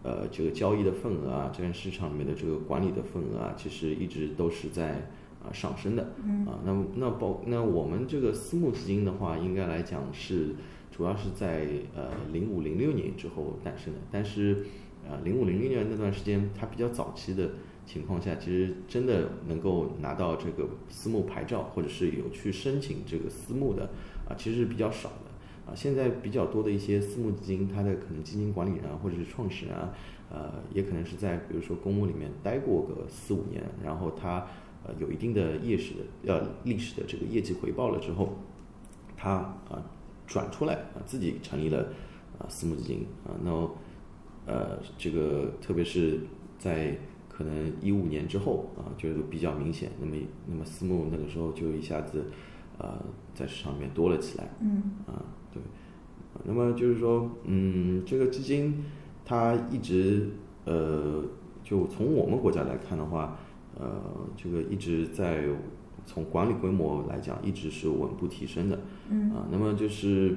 [0.01, 5.07] 呃，这个交易的份额啊，这个市场里面的这个管理的份额啊，其实一直都是在
[5.43, 6.01] 啊上升的，
[6.47, 10.55] 啊，那那包那我们这个私募基金的话，应该来讲是
[10.91, 14.65] 主要是在呃零五零六年之后诞生的，但是
[15.07, 17.51] 呃零五零六年那段时间它比较早期的
[17.85, 23.91] 情况下，其实真的能够拿到这个私募牌照，或者是有去申请这个私募的
[24.27, 25.75] 啊，其实是比较少的啊。
[25.75, 29.93] 现在比较多的一些私募基金，它的可能基金管理人啊，或者是创始人啊，
[30.29, 34.45] 呃，也可能是在比如说公募里面待过个四五年，然后他
[34.83, 38.35] 呃有一定的业史的呃历史的这个业绩回报了之后，
[39.15, 39.31] 他
[39.69, 39.83] 啊
[40.27, 41.88] 转出来啊自己成立了
[42.39, 43.51] 啊私募基金啊，那
[44.45, 46.19] 呃这个特别是
[46.57, 46.97] 在
[47.29, 49.91] 可能一五年之后啊，就比较明显。
[49.99, 50.15] 那么，
[50.47, 52.25] 那么私募那个时候就一下子，
[52.77, 52.99] 呃，
[53.33, 54.49] 在市场里面多了起来。
[54.59, 54.83] 嗯。
[55.07, 55.21] 啊，
[55.53, 55.61] 对。
[56.43, 58.83] 那么就是说，嗯，这个基金
[59.23, 60.29] 它一直
[60.65, 61.23] 呃，
[61.63, 63.38] 就从我们国家来看的话，
[63.79, 64.01] 呃，
[64.35, 65.43] 这个一直在
[66.05, 68.79] 从管理规模来讲，一直是稳步提升的。
[69.09, 69.31] 嗯。
[69.31, 70.35] 啊，那么就是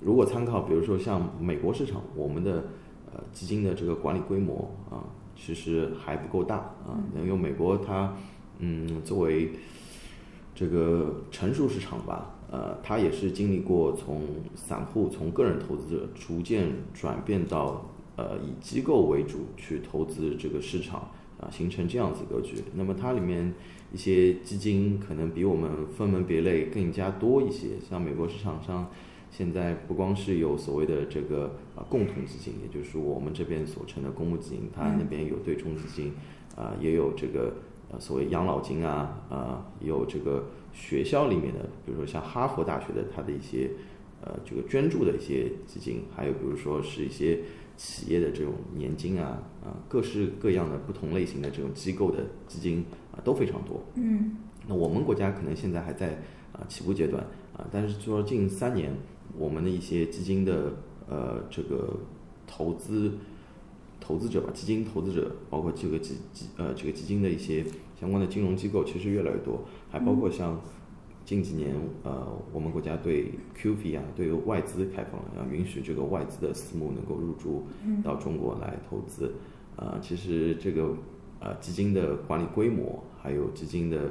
[0.00, 2.64] 如果参考，比如说像美国市场，我们的
[3.12, 5.04] 呃基金的这个管理规模啊。
[5.42, 8.14] 其实还不够大啊，因为美国它，
[8.58, 9.52] 嗯，作为
[10.54, 14.22] 这个成熟市场吧，呃，它也是经历过从
[14.54, 21.10] 散户、从个人投资者逐渐转变到呃以机构为主去投资这个市场
[21.40, 22.56] 啊，形成这样子格局。
[22.74, 23.54] 那么它里面
[23.92, 28.90] 一些基金可能比我们分门别类更加多一些，像美国市场上。
[29.32, 36.12] 现在不光是有所谓的这个啊共同基金，也就是我们这边所称的公募基金，它那边有对冲基金，
[36.56, 37.54] 啊也有这个
[37.90, 43.70] 呃所谓养老金啊，啊有这个学校里面的，比如说像哈佛大学的它的一些
[44.22, 47.40] 呃这个捐助的一些基金，还有比如说是一些
[47.76, 53.82] 企业的这种年金啊，啊各式各样的不同类型的这种机构的基金啊都非常多。
[53.94, 56.22] 嗯，那我们国家可能现在还在
[56.52, 57.22] 啊起步阶段
[57.56, 58.92] 啊，但是说近三年。
[59.38, 60.72] 我们的一些基金的
[61.08, 61.96] 呃这个
[62.48, 63.12] 投资
[64.00, 67.64] 投资者吧，基金投资者，包括这个基基呃这个基金的一些
[68.00, 70.60] 相关的金融机构，其实越来越多，还包括像
[71.24, 77.66] 近几年呃我们国家对 QF 啊，对外资开放了，要允许这个外资的私募能够入驻
[78.02, 79.34] 到中国来投资，
[79.76, 80.96] 啊，其实这个
[81.38, 84.10] 呃基金的管理规模，还有基金的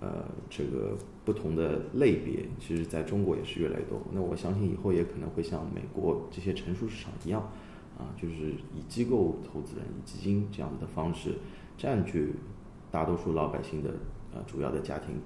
[0.00, 0.96] 呃这个。
[1.24, 4.02] 不同的类别，其实在中国也是越来越多。
[4.12, 7.48] 那我相信以后也可能会像美国这些成熟市场一样，
[8.02, 11.38] 啊，就是以机构投资人、以基金这样子的方式
[11.78, 12.34] 占据
[12.90, 13.90] 大多数老百姓的
[14.34, 15.20] 呃主要的家庭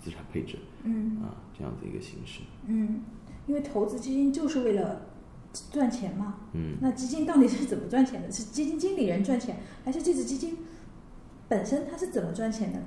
[0.00, 2.40] 资产配置，嗯，啊，这样子一个形式。
[2.66, 3.02] 嗯，
[3.46, 5.02] 因为投资基金就是为了
[5.70, 6.36] 赚钱嘛。
[6.52, 6.76] 嗯。
[6.80, 8.32] 那基金到底是怎么赚钱的？
[8.32, 10.56] 是基金经理人赚钱，还是这只基金
[11.48, 12.78] 本身它是怎么赚钱的？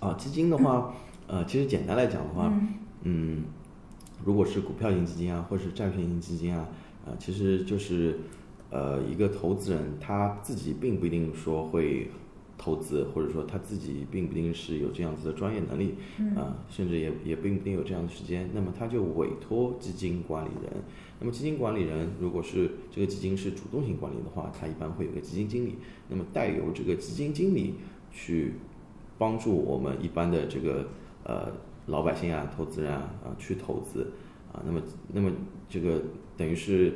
[0.00, 0.94] 啊，基金的话。
[1.30, 2.50] 呃，其实简单来讲的话，
[3.02, 3.44] 嗯，
[4.24, 6.66] 如果是股票型基金啊，或者是债券型基金啊，
[7.08, 8.18] 呃，其实就是，
[8.68, 12.10] 呃，一个投资人他自己并不一定说会
[12.58, 15.94] 投资，或者说他自己并不一定是有这样子的专业能力，
[16.36, 20.72] 啊，甚至也也并不一定有这样的时间，那么他就委托基金管理人。
[21.18, 25.76] 那么基金管理人如果是这个基金是主动性管理的话，他一般会有个基金经理，
[26.08, 27.76] 那么带由这个基金经理
[28.12, 28.52] 去
[29.16, 30.86] 帮助我们一般的这个。
[31.24, 31.52] 呃，
[31.88, 34.06] 老百姓啊，投资人啊，啊，去投资，
[34.52, 34.80] 啊，那么，
[35.12, 35.30] 那么
[35.68, 36.02] 这个
[36.36, 36.94] 等于是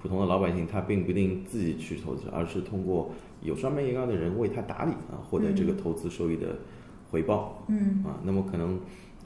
[0.00, 3.10] 普通的老百姓，他并不一定自己去投资，而是通过
[3.42, 6.58] 有专门银行的人为他打理啊，获得这个投资收益的
[7.10, 7.64] 回报。
[7.68, 8.02] 嗯。
[8.04, 8.80] 啊，那么可能，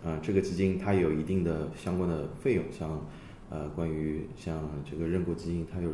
[0.05, 3.01] 呃，这个基金它有一定的相关的费用，像，
[3.49, 5.91] 呃，关于像这个认购基金，它有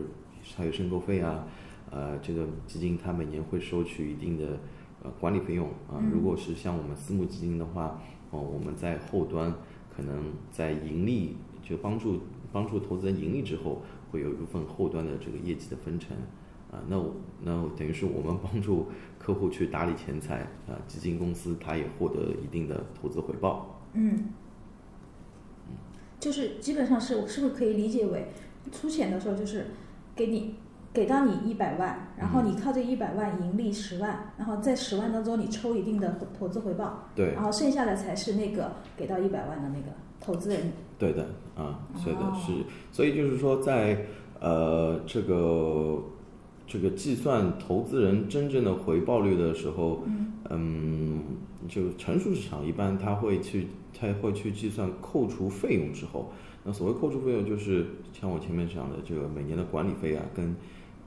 [0.56, 1.46] 它有申购费啊，
[1.90, 4.58] 呃，这个基金它每年会收取一定的
[5.02, 6.02] 呃管理费用啊。
[6.12, 8.00] 如果是像我们私募基金的话。
[8.30, 9.50] 哦，我们在后端
[9.88, 11.38] 可能在盈利，
[11.68, 12.20] 就帮助
[12.52, 16.16] 帮助投资人盈利之后，会有一部分后端的这个业绩的分成，
[16.70, 16.96] 啊，那
[17.42, 18.86] 那等于是我们帮助
[19.18, 23.80] 客户去打理钱财，啊，基金公司它也获得一定的投资回报。
[23.92, 24.30] 嗯，
[26.18, 28.28] 就是基本上是我是不是可以理解为，
[28.72, 29.66] 出钱的时候就是
[30.16, 30.54] 给你。
[30.90, 40.72] 给到你一百万，然后你靠这一百万盈利十万，然后在十万当中你抽一定的投资回报，对，然后剩下的才是那个给到一百万的那个投资人。
[40.98, 42.52] 对的，啊，是的，是，
[42.90, 44.04] 所以就是说，在
[44.40, 46.02] 呃这个
[46.66, 50.02] 这个计算投资人真正的回报率的时候，
[50.50, 51.20] 嗯，
[51.68, 56.32] 就成熟市场一般他会去他会去计算扣除费用之后，
[56.64, 60.54] 那所谓扣除费用就是像我前面讲的这个每年的管理费啊跟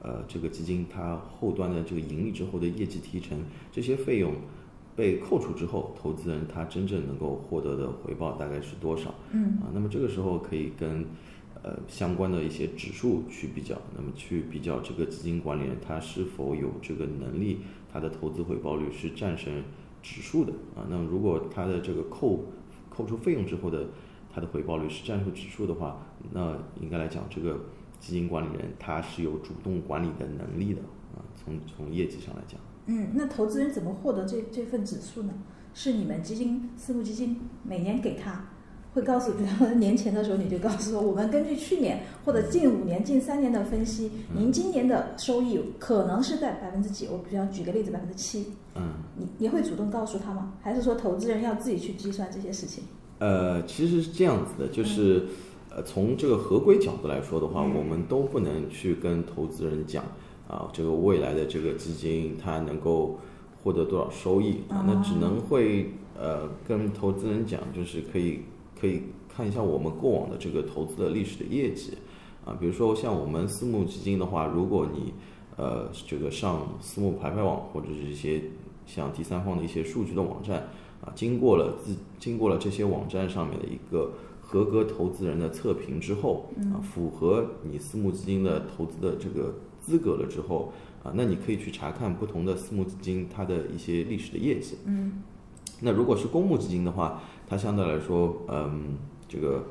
[0.04, 3.38] 呃，这个基金它后端的这个盈利之后的业绩提成，
[3.70, 4.32] 这些费用
[4.94, 9.14] 被扣除之后，投资人他真正能够获得的回报大概是多少？
[9.32, 11.04] 嗯，啊，那么这个时候可以跟
[11.62, 17.58] 呃相关的一些指数去比较，那么去比较这个基金管理人他是否有这个能力，
[17.92, 19.62] 他的投资回报率是战胜
[20.02, 20.86] 指数的啊。
[20.88, 22.44] 那么如果他的这个扣
[22.90, 23.86] 扣除费用之后的
[24.34, 27.60] 它的回报率是战胜指数的话，那应该来讲，这个
[28.00, 30.80] 基金管理人他是有主动管理的能力的
[31.14, 31.20] 啊。
[31.36, 35.32] 从从业绩上来讲，嗯，那投资人怎么获得这这份指数呢？
[35.74, 38.44] 是你们基金私募基金每年给他，
[38.92, 47.08] 会告诉，比方说年前的时候你就告诉说，我们根据去年或者近五年、近三年的分析，您今年的收益可能是在百分之几？
[47.08, 48.48] 我比方举个例子，百分之七。
[48.74, 50.52] 嗯，你你会主动告诉他吗？
[50.60, 52.84] 还是说投资人要自己去计算这些事情？
[53.18, 55.26] 呃，其实是这样子的，就是
[55.70, 60.04] 呃，从这个合规角度来说的话，我们都不能去跟投资人讲
[60.52, 63.18] 啊，这个未来的这个基金它能够
[63.64, 68.40] 获得多少收益啊，那只能会呃跟投资人讲，就是可以
[68.78, 69.02] 可以
[69.34, 71.96] 看一下我们过往的这个投资的历史的业绩
[72.44, 75.14] 啊，比如说像我们私募基金的话，如果你
[75.56, 78.42] 呃这个上私募排排网或者是一些
[78.86, 80.68] 像第三方的一些数据的网站。
[81.04, 89.52] 啊，经过了自经过了这些网站上面的一个合格投资人的测评之后，啊，符合你私募基金的投资的这个
[89.82, 94.78] 资格了之后，啊，那你可以去查看不同的私募基金它的一些历史的业绩。
[94.86, 95.20] 嗯，
[95.80, 98.96] 那如果是公募基金的话，它相对来说，嗯，
[99.28, 99.66] 这个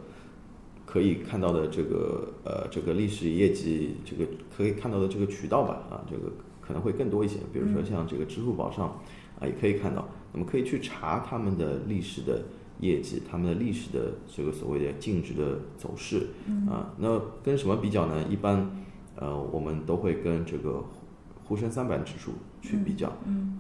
[0.86, 7.38] 可以看到的这个呃这个历史业绩，这个可以看到的这个渠道吧，啊，这个可能会更多一些。
[7.52, 8.88] 比如说像这个支付宝上，
[9.40, 10.08] 啊，也可以看到。
[10.34, 12.42] 那么可以去查他们的历史的
[12.80, 16.28] 业绩，他们的历史的这个所谓的净值的走势，
[16.70, 18.26] 啊，那跟什么比较呢？
[18.30, 18.70] 一般，
[19.22, 20.84] 呃，我们都会跟这个
[21.46, 23.08] 沪深三百指数去比较，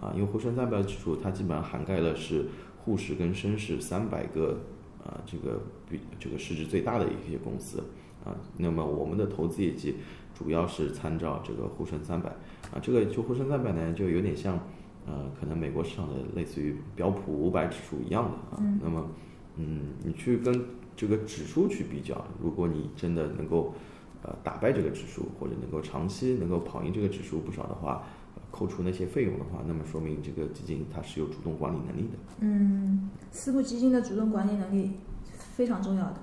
[0.02, 2.48] 啊，因为沪深三百指数它基本上涵盖了是
[2.84, 4.60] 沪市跟深市三百个
[5.06, 7.82] 啊，这个比这个市值最大的一些公司，
[8.26, 9.96] 啊，那么我们的投资业绩
[10.34, 12.30] 主要是参照这个沪深三百，
[12.74, 14.60] 啊，这个就沪深三百呢，就有点像。
[15.08, 18.56] 呃，可能美国市场的类似于标普五百指数一样的。
[18.56, 19.10] 啊，那么，
[19.56, 20.64] 嗯，你去跟
[20.96, 23.74] 这个指数去比较，如果你真的能够
[24.24, 28.04] 呃打败这个指数，或者能够长期能够跑赢这个指数不少的话，
[28.52, 32.18] 扣除那些费用的话，那么说明这个基金它是有主动管理能力的。
[32.40, 34.92] 嗯，私募基金的主动管理能力
[35.36, 36.16] 非常重要的。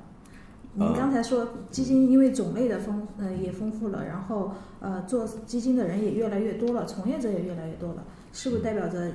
[0.74, 8.04] 您刚才说基金因为种类的丰呃也丰富了，然后呃做基金的人也越来越多了，从业者也越来越多了。
[8.32, 9.10] 是不是代表着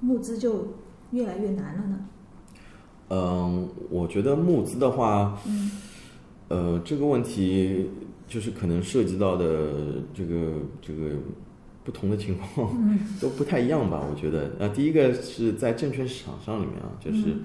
[0.00, 0.66] 募资就
[1.12, 2.06] 越来越难了呢？
[3.10, 5.70] 嗯，我觉得募资的话，嗯，
[6.48, 7.90] 呃，这个问题
[8.26, 11.10] 就是可能涉及到的这个这个
[11.84, 12.76] 不同的情况
[13.20, 14.02] 都不太一样吧？
[14.10, 17.36] 我觉得，呃，第一个是在证券市场上里面啊，就是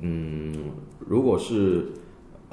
[0.00, 0.52] 嗯，
[1.00, 1.88] 如果是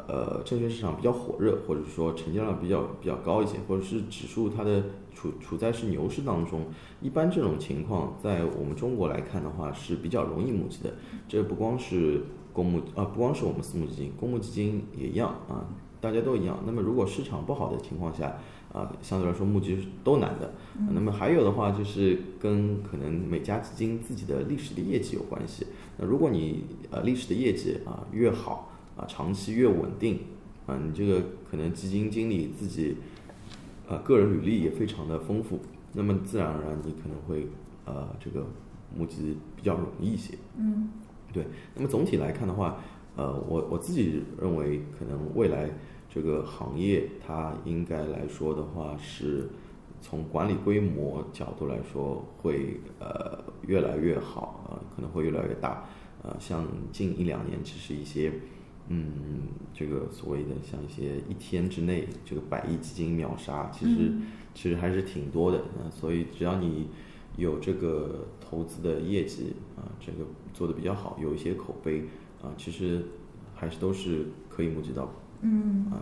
[0.08, 4.84] 呃证券市场比较火热，或者说成交量比较比较高一些，或者是指数它的。
[5.16, 6.66] 处处在是牛市当中，
[7.00, 10.92] 一般这种情况在我们中国来看的话是比较容易募集的。
[11.28, 15.70] 这不光是公募啊，不光是我们私募基金，公募基金也一样啊，
[16.04, 16.60] 大家都一样。
[16.66, 18.36] 那么如果市场不好的情况下
[18.74, 20.52] 啊，相对来说募集都难的。
[20.92, 25.68] 那么还有的话就是跟可能每家基金自己的历史的业绩有关系。
[25.98, 30.20] 那如果你呃历史的业绩啊越好啊，长期越稳定
[30.68, 32.98] 啊，你这个可能基金经理自己。
[33.86, 35.60] 呃，个人履历也非常的丰富，
[35.92, 37.46] 那么自然而然你可能会
[37.84, 38.48] 呃这个
[38.98, 40.36] 募集比较容易一些。
[40.58, 40.88] 嗯，
[41.34, 41.46] 对。
[41.76, 42.78] 那么总体来看的话，
[43.16, 45.70] 呃，我我自己认为可能未来
[46.10, 49.50] 这个行业它应该来说的话，是
[50.02, 55.86] 从管理规模角度来说会呃越来越好啊，可能会越来越大。
[56.24, 58.32] 呃，像近一两年其实一些。
[58.90, 64.12] 嗯，这个所谓的像一些一天之内这个百亿基金秒杀，其实
[64.54, 65.90] 其实还是挺多的呃。
[65.90, 66.90] 所以只要你
[67.38, 72.04] 有这个投资的业绩啊，这个做的比较好，有一些口碑
[72.44, 73.04] 啊，其实
[73.56, 75.10] 还是都是可以募集到
[75.42, 75.98] 嗯啊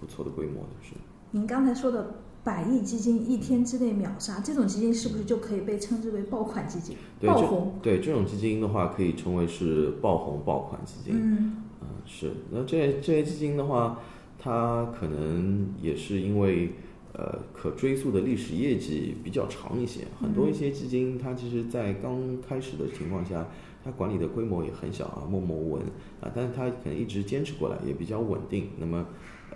[0.00, 0.70] 不错的规模的。
[0.80, 0.94] 是。
[1.32, 2.14] 您刚才说的
[2.44, 6.96] 百亿基金一天之内秒杀，这种基金是不是就可以被称之为爆款基金？
[7.20, 7.74] 爆红？
[7.82, 11.14] 对这种基金的话，可以称为是爆红爆款基金。
[11.14, 11.56] 嗯。
[12.04, 14.00] 是，那这这些基金的话，
[14.36, 16.72] 它可能也是因为
[17.12, 20.00] 呃可追溯的历史业绩比较长一些。
[20.20, 23.46] 很多一些基金，它其实，在刚开始的情况下，
[23.84, 25.82] 它管理的规模也很小啊，默默无闻
[26.20, 28.70] 啊，但是它可能一直坚持过来，也比较稳定。
[28.78, 29.06] 那么，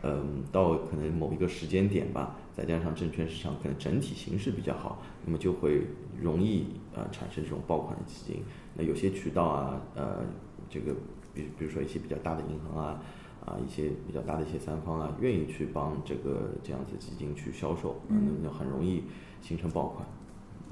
[0.02, 5.86] 嗯，到可能某一个时间点吧，再加上证券市场可能整体形势比较好，那么就会
[6.20, 8.42] 容易呃产生这种爆款的基金。
[8.74, 10.24] 那有些渠道啊，呃，
[10.68, 10.94] 这个。
[11.36, 12.98] 比比如说一些比较大的银行啊，
[13.44, 19.02] 啊啊一些比较大的一些三方啊，愿意去帮这个这样子基金去销售，那么就很容易
[19.42, 20.08] 形成爆款。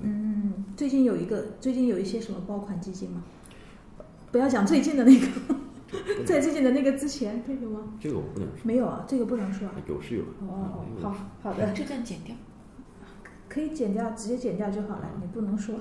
[0.00, 3.22] 嗯，最近有一个，最近有一些什么爆款基金吗？
[4.34, 5.26] 不要讲最近的那个，
[6.26, 7.82] 在最近的那个之前，这个吗？
[8.00, 9.74] 这个我不能说，没有啊，这个不能说啊。
[9.86, 10.22] 有是有。
[10.48, 12.34] 哦，嗯好好的，这段剪掉。
[13.48, 15.76] 可以剪掉，直接剪掉就好了，你不能说。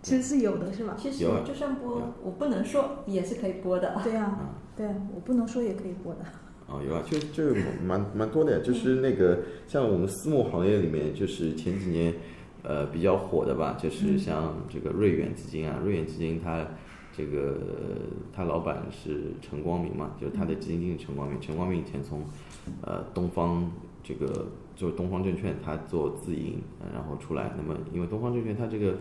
[0.00, 0.96] 其实是有的，是吧？
[0.98, 4.00] 其实就算播，我不能说也是可以播的。
[4.02, 6.20] 对啊，啊对，我不能说也可以播的。
[6.66, 12.14] 啊，有啊，就就蛮蛮多的，就是那个像我们私募行业里面，就是前几年
[12.62, 16.66] 呃比较火的吧，就是像这个瑞远基金啊，瑞远基金它
[17.16, 17.58] 这个
[18.32, 22.22] 他老板是陈光明嘛，就是他的基金经理陈光明，陈光明以前从
[22.80, 23.70] 呃东方
[24.02, 26.60] 这个就是东方证券他做自营，
[26.92, 28.96] 然后出来，那么因为东方证券它这个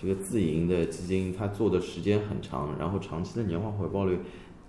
[0.00, 4.18] 这个自营的基金，它做的时间很长，然后长期的年化回报率。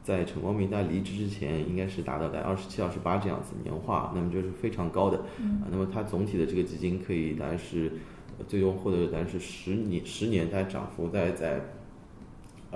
[0.04, 5.18] 在陈光明在离职之前，应该是达到在二十七、二十八这样子年化，那么就是非常高的。
[5.18, 7.90] 啊，那么它总体的这个基金可以来是
[8.46, 11.62] 最终获得大概是十年十年它涨幅大概在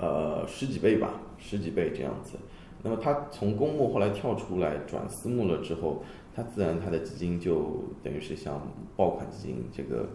[0.00, 2.38] 呃十几倍吧，十几倍这样子。
[2.82, 6.02] 那么他从公募后来跳出来转私募了之后，
[6.34, 10.08] 他自然他的基金就等于是像爆款基金这个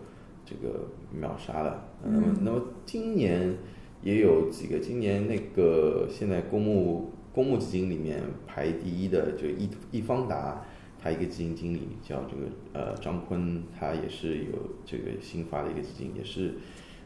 [0.46, 1.86] 这个秒杀了。
[2.04, 3.56] 呃那么那么今年。
[4.04, 10.66] 也有几个，今年那个现在公募公募基金里面排第一的就易易方达，
[11.02, 14.52] 他一个基金经理叫这个呃张坤，他也是有
[14.84, 16.56] 这个新发的一个基金，也是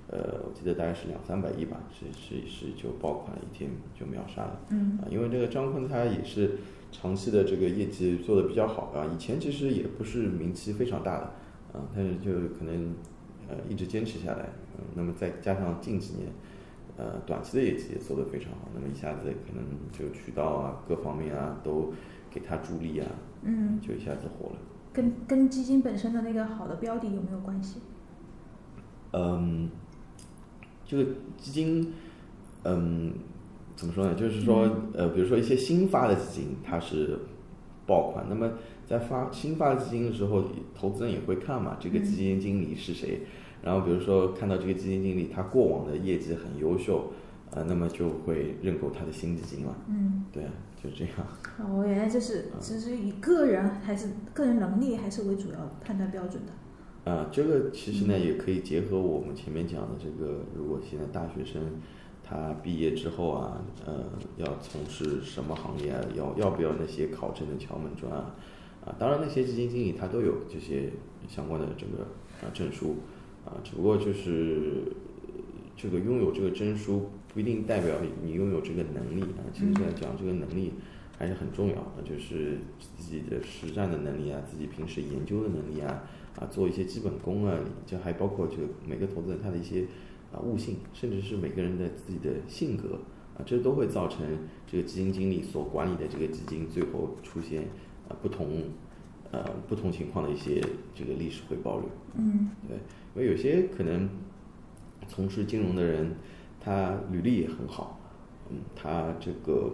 [0.09, 4.59] 呃我记得大概是两三百亿吧，是是是就爆款了一天就秒杀了。
[4.69, 6.57] 嗯啊，因为这个张坤他也是
[6.91, 11.23] 长期的这个业绩做的比较好啊，以前其实也不是名气非常大的
[11.73, 12.95] 啊，但是就可能
[13.49, 16.27] 呃一直坚持下来，嗯，那么再加上近几年。
[16.99, 21.93] 呃，短期的业绩也做得非常好，那么一下子可能就渠道啊，各方面啊都
[22.31, 23.05] 给他助力啊，
[23.43, 24.55] 嗯，就一下子火了。
[24.91, 27.81] 跟跟基金本身的那个好的标的有没有关系？
[29.13, 29.69] 嗯，
[30.87, 31.03] 这个
[31.37, 31.93] 基金，
[32.63, 33.13] 嗯，
[33.75, 34.15] 怎么说呢？
[34.15, 37.19] 就是说，呃，比如说一些新发的基金，它是
[37.85, 38.53] 爆款，那么
[38.87, 43.23] 在发新发基金的时候，投资人也会看嘛，这个基金经理是谁。
[43.61, 47.11] 然后比如说看到这个基金经理他过往的业绩很优秀，
[47.51, 49.75] 呃，那么就会认购他的新基金了。
[49.89, 51.13] 嗯，对啊，就这样。
[51.59, 56.53] 哦，原来就是其实以个人还是个人能力还是为主要判断标准的。
[57.07, 61.61] 啊，这个其实呢也可以结合我们前面讲的这个，如果现在大学生
[62.23, 64.03] 他毕业之后啊，呃，
[64.35, 68.35] 要从事什么行业啊，要要不要那些考证的敲门砖啊，
[68.85, 70.91] 啊，当然那些基金经理他都有这些
[71.29, 72.03] 相关的这个
[72.41, 72.97] 啊证书。
[73.45, 74.83] 啊，只不过就是
[75.77, 79.47] 这个拥有这个证书不一定代表你拥有这个能力啊。
[79.53, 80.73] 其实现在讲这个能力
[81.17, 82.57] 还是很重要的，就是
[82.97, 86.03] 自己的实战的能力啊，自己平时研究的能力啊，
[86.39, 89.85] 啊，做一些基本功啊，就还包括这个每个投资人他的一些
[90.31, 92.99] 啊悟性，甚至是每个人的自己的性格
[93.35, 94.25] 啊，这都会造成
[94.67, 97.63] 这个基金经理所管理的这个基金最后出现
[98.07, 98.63] 啊不同
[99.31, 100.61] 呃不同情况的一些
[100.93, 101.85] 这个历史回报率。
[102.15, 102.77] 嗯对，
[103.15, 104.07] 因为有些可能
[105.07, 106.15] 从事金融的人，
[106.59, 107.99] 他履历也很好，
[108.51, 109.71] 嗯，他这个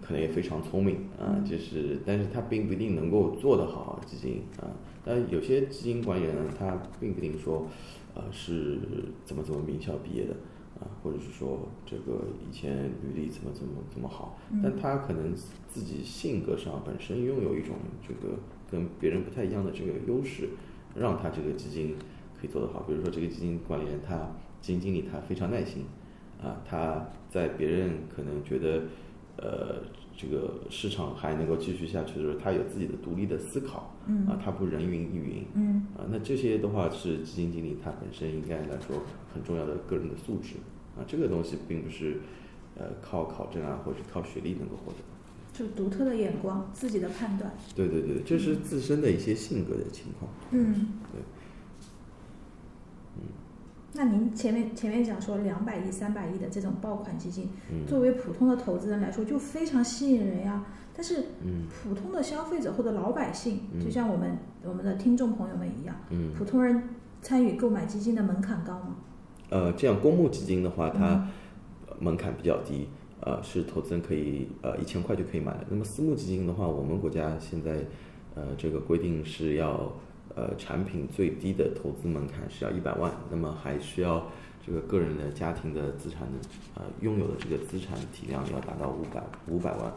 [0.00, 4.70] 可能也非常聪明啊，就是，但是他并不一定能够做得好基金啊。
[5.04, 7.66] 但有些基金管理人，他并不一定说，
[8.14, 8.78] 呃，是
[9.24, 10.34] 怎么怎么名校毕业的
[10.80, 15.34] 啊，或者是说这个以前履历怎么怎么怎么好，但他可能
[15.68, 17.76] 自己性格上本身拥有一种
[18.06, 18.34] 这个
[18.70, 20.48] 跟别人不太一样的这个优势。
[20.92, 21.94] 让他这个基金
[22.36, 22.80] 可以做得好。
[22.80, 24.28] 比如说，这个基金管理人他
[24.60, 25.84] 基金经理他非常耐心，
[26.42, 28.82] 啊，他在别人可能觉得
[29.36, 29.82] 呃
[30.16, 39.02] 这个市场还能够继续下去的时候，他有自己的独立的思考，嗯啊，他不人云亦云，嗯啊，那这些的话是基金经理他本身应该来说
[39.32, 40.56] 很重要的个人的素质，
[40.96, 42.18] 啊，这个东西并不是
[42.76, 44.98] 呃靠考证啊或者靠学历能够获得。
[45.52, 47.52] 就独特的眼光，自己的判断。
[47.74, 50.30] 对对对，这是自身的一些性格的情况。
[50.52, 50.74] 嗯，
[51.12, 51.20] 对。
[54.00, 60.64] 那您前面前面讲说两百亿、三百亿的这种爆款基金，嗯作为普通的投资人来说就非常吸引人呀。
[60.94, 66.32] 但是嗯普通的消费者或者老百姓，嗯就像我们我们的听众朋友们一样，嗯。
[66.32, 66.82] 普通人
[67.20, 68.96] 参与购买基金的门槛高吗？
[69.50, 71.28] 呃，这样公募基金的话，它
[71.98, 72.88] 门槛比较低，
[73.20, 75.66] 呃，是投资人可以呃一千块就可以买的。
[75.68, 77.84] 那么私募基金的话，我们国家现在
[78.34, 79.92] 呃这个规定是要
[80.40, 84.26] 呃产品最低的投资门槛是要一百万，那么还需要
[84.66, 86.38] 这个个人的家庭的资产的
[86.76, 89.92] 呃拥有的这个资产体量要达到五百五百万。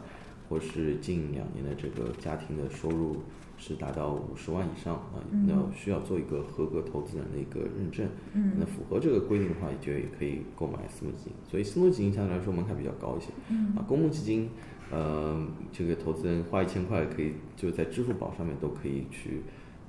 [0.46, 3.16] 或是近两年的这个家庭的收入
[3.56, 8.06] 是达到五十万以上啊，嗯那需要做一个合格投资人的一个认证。
[8.34, 11.32] 嗯那符合这个规定的话，就也可以购买私募基金。
[11.50, 13.28] 所以私募基金相对来说门槛比较高一些。
[13.48, 14.50] 嗯啊，公募基金，
[14.92, 15.42] 呃，
[15.72, 19.40] 这个投资人花一千块可以就在支付宝上面都可以去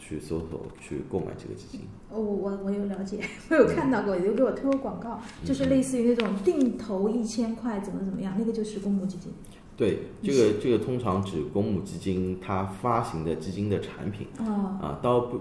[0.06, 1.82] 去搜索去购买这个基金。
[2.12, 9.32] 哦，我我我有了解， 我有看到过，有给我推过广告，就是类似于那种定投一千块怎么怎么样，那个就是公募基金。
[9.76, 15.39] 对，这个这个通常指公募基金它发行的基金的产品哦，啊，倒不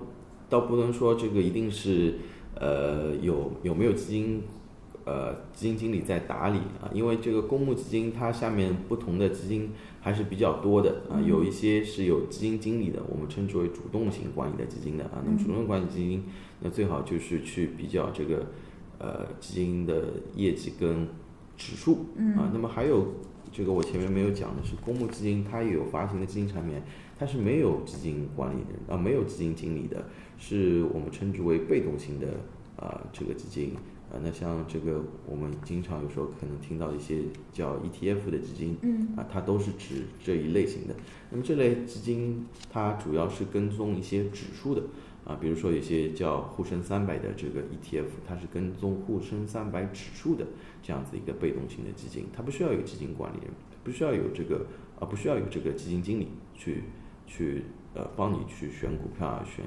[0.49, 2.17] 倒不能说这个一定是
[2.59, 4.43] 呃有有没有基金
[5.05, 16.25] 呃基金经理在打理啊，因为这个公募基金它下面不同的基金还是比较多的啊，有一些是有基金经理的，我们称之为主动型管理的基金的啊，那么主动管理基金
[16.61, 18.47] 那最好就是去比较这个
[18.99, 21.07] 呃基金的业绩跟
[21.57, 23.07] 指数啊，那么还有。
[23.57, 26.75] 这个我前面没有讲的是，公募基金它也有发行的基金产品，
[27.17, 30.05] 它是没有基金管理人啊，没有基金经理的，
[30.39, 32.27] 是我们称之为被动型的
[32.77, 33.77] 啊这个基金
[34.15, 34.21] 啊。
[34.23, 40.95] 那像这个我们经常有时候可能听到一些叫 ETF 的基金，嗯啊，它都是指这一类型的。
[41.31, 44.83] 那么这类基金它主要是跟踪一些指数的
[45.25, 50.47] 啊，比如说有些叫沪深三百的这个 ETF，它是跟踪沪深三百指数的。
[50.87, 53.49] 这样子一个被动型的基金，它不需要有基金管理人，
[53.83, 54.67] 不需要有这个
[55.01, 56.83] 啊，不需要有这个基金经理去
[57.27, 57.62] 去
[57.95, 59.65] 呃帮你去选股票啊，选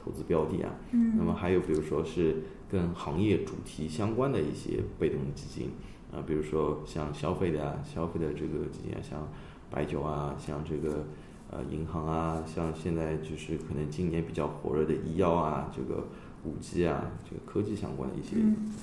[0.00, 0.72] 投资标的啊。
[0.92, 1.14] 嗯。
[1.18, 2.36] 那么还有比如说是
[2.72, 5.70] 跟行业主题相关的一些被动基金
[6.10, 9.28] 啊，比如说像消费的啊，消费的这个基金啊，像
[9.70, 11.04] 白酒啊，像这个
[11.50, 16.02] 呃银行啊，像现在就是可能今年比较火热的医药啊，这个
[16.44, 18.36] 五 G 啊，这个科技相关的一些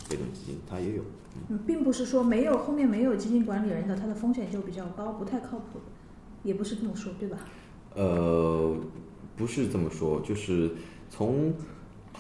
[0.08, 1.02] 被动基金，它也有。
[1.50, 5.80] 嗯，并不是说没有后面没有基金管理人的，它的风险就比较高，不太靠谱，
[6.44, 7.38] 也不是这么说，对吧？
[7.96, 8.76] 呃，
[9.36, 10.72] 不是这么说，就是
[11.10, 11.54] 从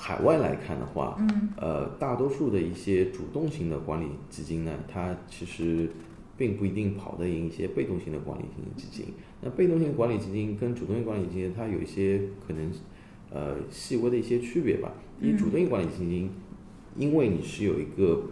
[0.01, 5.89] 海外来看的话，嗯，呃，大多数的一些主动型的管理基金呢，它其实
[6.37, 9.13] 并不一定跑得赢一些被动型的管理型基金。
[9.41, 12.71] 那被动型管理基金跟主动性管理基金，它有一些可能
[13.29, 14.93] 呃细微的一些区别吧。
[15.21, 16.29] 以主动性管理基金，
[16.95, 18.23] 因为你是有一个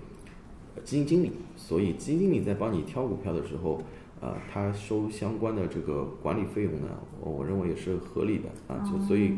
[0.86, 3.82] 基金经理，所以基金经理在帮你挑股票的时候，
[4.22, 6.88] 呃，他收相关的这个管理费用呢，
[7.20, 8.80] 我我认为也是合理的啊。
[8.90, 9.34] 就所以，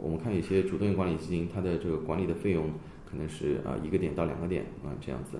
[0.00, 2.70] 我们看有些主动性管理基金，它的这个管理的费用
[3.04, 5.38] 可能是啊一个点到两个点啊这样子。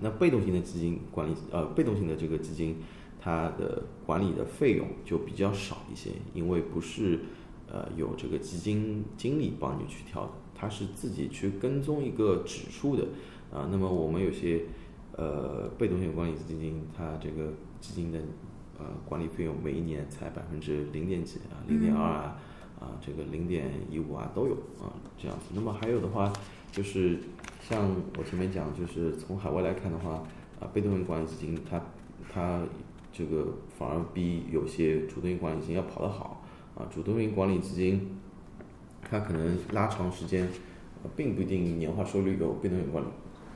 [0.00, 2.76] 那被动型的基金管理呃，被动型的这个基金，
[3.20, 7.18] 它的管理的费用就比较少一些，因为不是
[7.68, 13.08] 呃有这个基金经理帮你去挑的，它是自己去跟踪一个指数的
[13.52, 13.68] 啊。
[13.72, 14.62] 那么我们有些
[15.16, 18.20] 呃被动性管理基金，它这个基金的
[18.78, 22.40] 呃管理费用每一年才百分之零点几啊，零点二啊，
[22.80, 25.46] 啊这个零点一五啊都有啊这样子。
[25.54, 26.32] 那么还有的话
[26.70, 27.18] 就是
[27.68, 30.22] 像我前面讲，就是从海外来看的话，
[30.60, 31.82] 啊被动型管理基金它
[32.32, 32.62] 它
[33.12, 33.46] 这个
[33.78, 36.44] 反而比有些主动型管理基金要跑得好
[36.76, 36.86] 啊。
[36.94, 38.16] 主动型管理基金
[39.10, 40.48] 它可能拉长时间，
[41.16, 43.08] 并不一定年化收益率有被动性管理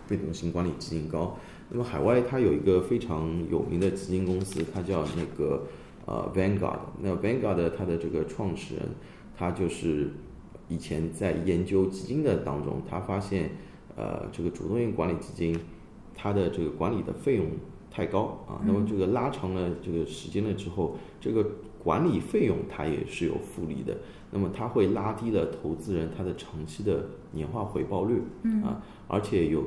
[0.09, 1.37] 被动型管理基金高。
[1.71, 5.63] 那么海外它有一个非常有名的基金公司，它叫那个
[6.07, 6.79] 呃 Vanguard。
[7.01, 8.85] 那 Vanguard 它的这个创始人，
[9.37, 10.11] 他就是
[10.69, 13.51] 以前在研究基金的当中，他发现
[13.97, 15.59] 呃这个主动性管理基金
[16.15, 17.47] 它的这个管理的费用
[17.91, 21.45] 太高啊，那么这个拉长了这个时间了之后，这个
[21.83, 23.97] 管理费用它也是有复利的，
[24.31, 28.23] 那么它会拉低了投资人他的长期的年化回报率，
[28.65, 29.65] 啊，而且有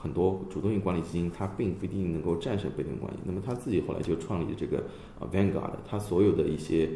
[0.00, 4.84] 很多主动性管理基金它并不一定能够战胜被动管理，那么他自己后来就创立了这个
[5.18, 6.90] 呃 Vanguard，它所有的一些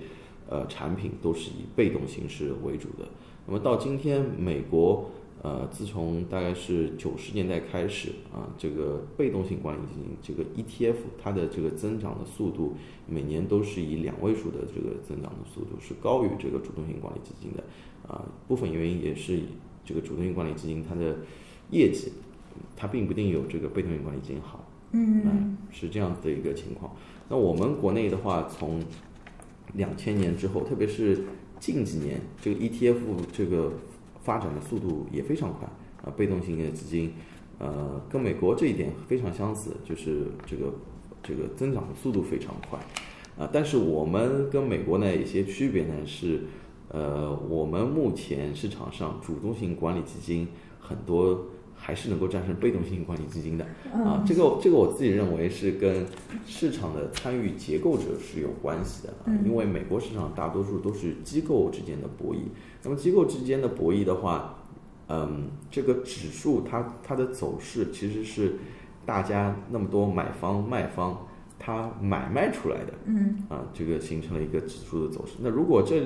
[0.48, 3.08] 呃产品都是以被动形式为主的，
[3.46, 5.10] 那么到今天美国。
[5.42, 12.74] 呃，自从大概是九十年代开始啊，这个被动性管理基金这个 ETF 它的这个增长的速度，
[13.06, 17.64] 每年都是以两位数的这个增长的速度是高于这个主动性管理基金的
[18.06, 18.22] 啊。
[18.46, 19.44] 部分原因也是以
[19.82, 21.16] 这个主动性管理基金它的
[21.70, 22.12] 业绩，
[22.76, 26.94] 它并不一定有这个被动型管理基金好，嗯，是这样子的一个情况。
[27.28, 28.82] 那我们国内的话，从
[29.74, 31.24] 两千年之后，特别是
[31.58, 32.96] 近几年，这个 ETF
[33.32, 33.72] 这个
[34.22, 35.68] 发展的速度也非常快
[36.02, 37.12] 啊，被动型的基金，
[37.58, 40.72] 呃，跟美国这一点非常相似，就是这个
[41.22, 42.78] 这个增长的速度非常快
[43.38, 43.48] 啊。
[43.52, 46.44] 但是我们跟美国呢有些区别呢是，
[46.88, 50.48] 呃，我们目前市场上主动型管理基金
[50.80, 51.46] 很多
[51.90, 54.22] 还是能够战胜被动性管理基金的啊。
[54.24, 56.06] 这个这个我自己认为是跟
[56.46, 62.42] 市场的参与结构者是有关系的啊，因为美国市场大多数都是机构之间的博弈，
[62.84, 64.62] 那么机构之间的博弈的话，
[65.08, 68.54] 嗯，这个指数它它的走势其实是
[69.04, 71.26] 大家那么多买方卖方
[71.58, 75.32] 它买卖出来的，嗯啊，这个形成了一个指数的走势。
[75.40, 76.02] 那如果这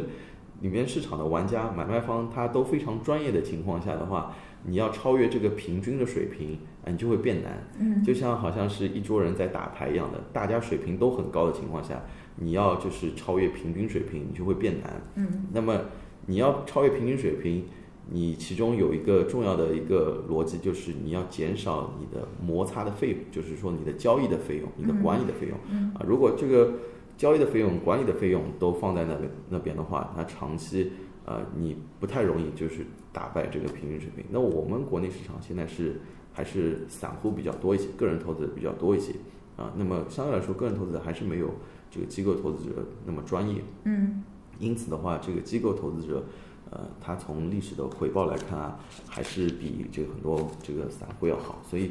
[0.61, 4.35] 里面市场的玩家买卖方他都非常专业的情况下的话，
[4.66, 7.66] 你要超越这个平均的水平，啊，你就会变难。
[7.78, 12.02] 嗯，就像好像是一桌人在打牌一样的，大家水平都很高的情况下，
[12.36, 15.02] 你要就是超越平均水平，你就会变难。
[15.16, 15.78] 嗯，那么
[16.26, 17.64] 你要超越平均水平，
[18.10, 25.58] 你其中有一个重要的一个逻辑就是你要减少你的摩擦的费用，就是说你的交易的费用、你的管理的费用。
[25.70, 26.72] 嗯啊，如果这个
[27.16, 30.90] 交易的费用、管理的费用都放在那边那边的话，那长期
[31.26, 32.84] 呃你不太容易就是
[33.14, 34.26] 打败这个平均水平。
[34.28, 36.00] 那我们国内市场现在是
[36.34, 39.14] 还是散户比较多一些，个人投资者比较多一些
[39.56, 39.72] 啊。
[39.76, 41.48] 那么相对来说，个人投资者还是没有
[41.90, 43.62] 这个机构投资者那么专业。
[43.84, 44.22] 嗯
[44.60, 46.22] 因此的话，这个机构投资者，
[46.70, 51.60] 呃，他从历史的回报来看啊，还是比这个很多这个散户要好。
[51.68, 51.90] 所以，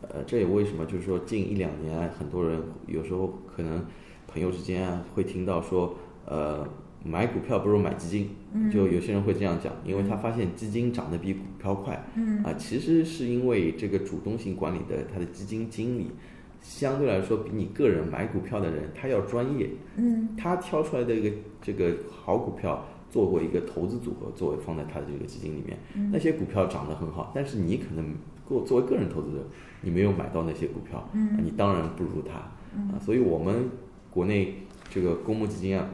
[0.00, 3.84] 呃，这也为什么就是说近一两年啊，很多人有时候可能
[4.26, 5.94] 朋友之间啊会听到说，
[6.24, 6.66] 呃，
[7.04, 8.30] 买股票不如买基金，
[8.72, 16.10] 就有些人会这样讲，因为他发现基金涨得比股票快，嗯啊，其实是因为这个主动性管理的他的基金经理。
[16.60, 25.78] 相对来说，比你个人买股票的人他要专业，嗯他挑出来的一个这个好股票，做过一个投资组合，作为放在他的这个基金里面。
[25.94, 28.12] 嗯那些股票涨得很好，但是你可能
[28.48, 29.38] 作作为个人投资者，
[29.82, 32.34] 你没有买到那些股票，嗯你当然不如他。
[32.34, 33.70] 啊，所以我们
[34.10, 34.54] 国内
[34.90, 35.88] 这个公募基金啊，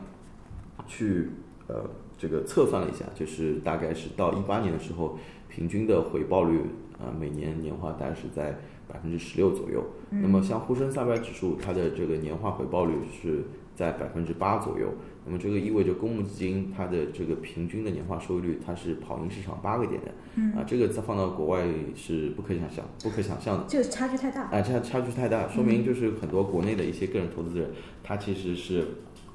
[0.87, 1.29] 去
[1.67, 1.85] 呃
[2.25, 5.19] 这个测算了一下，就是大概是到一八年的时候，
[5.51, 6.59] 平均的回报率
[6.95, 8.57] 啊、每年年化大概是在
[8.89, 9.85] 百分之十六左右。
[10.09, 13.45] 那么像沪深三百指数，它的这个年化回报率是
[13.77, 14.89] 在百分之八左右。
[15.27, 20.11] 那么这个意味着公募基金它的这个平均的年化收益率，它是跑赢市场八个点的。
[20.37, 23.65] 嗯啊，这个再放到国外是不可想象、不可想象的。
[23.69, 24.45] 这个差距太大。
[24.45, 27.69] 啊，差差距太大，说明就是很多国内的一些个人投资者，
[28.03, 28.87] 他其实是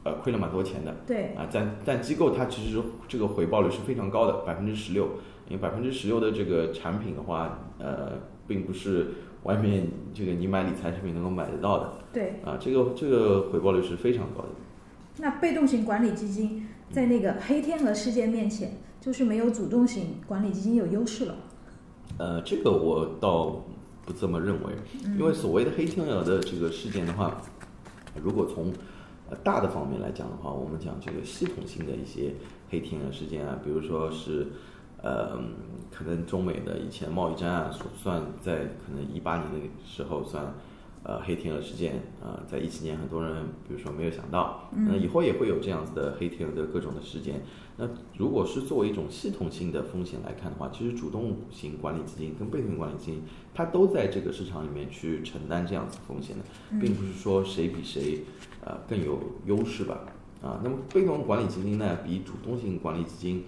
[0.04, 0.96] 呃亏了蛮多钱的。
[1.06, 5.08] 对，啊，但但机构它其实这个回报率是非常高的，百分之十六。
[5.48, 9.08] 因为百分之十六的这个产品的话，呃，并不是
[9.42, 11.94] 外面这个你买理财产品能够买得到的。
[12.14, 12.40] 对。
[12.46, 14.50] 啊，这个这个回报率是非常高的。
[15.18, 21.36] 那被动型管理基金在那个黑天鹅事件面前，就是没有主动型管理基金有优势了。
[22.20, 23.66] 呃，这个我倒
[24.06, 24.74] 不这么认为，
[25.18, 27.42] 因为所谓的黑天鹅的这个事件的话，
[28.22, 28.72] 如果从
[29.44, 32.34] 大的方面来讲的话，我们讲这个系统性的一些
[32.70, 34.48] 黑天鹅事件啊，比如说是
[35.02, 35.38] 呃，
[35.92, 40.54] 可能中美的以前贸易战啊，算在可能一八年的时候算。
[41.02, 47.42] 呃，黑天鹅事件啊、呃，在一七年很多人比如说没有想到，那以后也会有这样子的黑天鹅的各种的事件。
[47.78, 47.88] 那
[48.18, 53.24] 如果是作为一种系统性的风险来看的话，其实主动型管理基金跟被动型管理基金，
[53.54, 56.44] 它都在这个市场里面去承担这样子风险的，
[56.82, 58.20] 并不是说谁比谁
[58.66, 60.02] 呃更有优势吧。
[60.44, 63.46] 啊，那么被动管理基金呢，比主动性管理基金，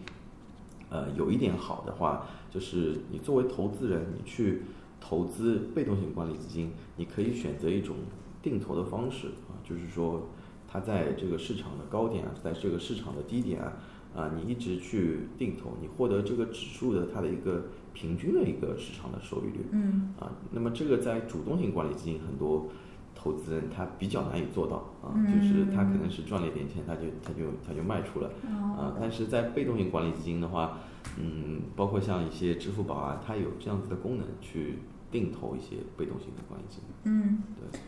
[0.89, 4.61] 呃，有一点好的话，就是你作为投资人，你去。
[5.01, 7.97] 投资被动型管理基金，你可以选择一种
[8.41, 10.29] 定投的方式啊，就是说，
[10.67, 13.73] 它在这个市场的高点啊，在这个市场的低点啊，
[14.15, 22.67] 啊，你一直去定投，你获得这个指数的它的一个平均的一个市场的收益率，嗯，啊，那么这个在主动型管理基金很多
[23.13, 30.79] 投资人他比较难以做到啊，就是他可能是赚了一点钱，他就他就他就卖出了，啊，但是在被动型管理基金的话，
[31.19, 34.77] 嗯，包括像一些支付宝啊，它有这样子的功能去。
[35.12, 36.86] 定投一些被动型的管理基金。
[37.03, 37.80] 嗯，对。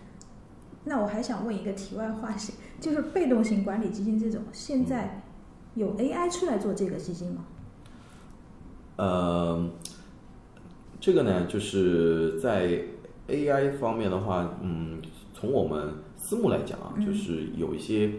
[0.86, 5.24] 那我还想问一个题外话，是就是被动型管理基金这种，现在
[5.76, 7.46] 有 AI 出来做这个基金吗？
[8.98, 9.70] 呃，
[11.00, 12.84] 这个呢，就是在
[13.30, 15.02] AI 方面的话，嗯，
[15.34, 18.14] 从我们私募来讲啊，就是有一些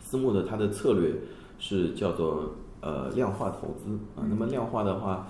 [0.00, 1.12] 私募的它的策略
[1.58, 4.22] 是叫做呃量化投资啊。
[4.30, 5.28] 那么量化的话，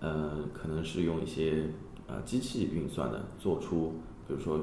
[0.00, 1.68] 呃，可能是用一些
[2.10, 3.94] 呃，机器运算的做出，
[4.26, 4.58] 比如说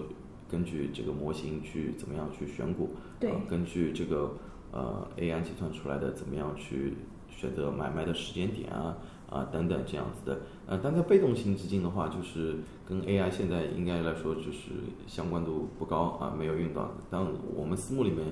[0.50, 2.90] 根据这个模型去怎么样去选股，
[3.22, 4.34] 对，呃、根据这个
[4.74, 6.96] 呃 AI 计算出来的怎么样去
[7.30, 8.98] 选择买卖的时间点啊
[9.30, 14.72] 啊等等这样子的，呃，但在被动型基金的话，就是跟 AI 现在应该来说就是
[15.06, 16.92] 相关度不高啊，没有用到。
[17.10, 17.26] 但
[17.56, 18.26] 我们私募里面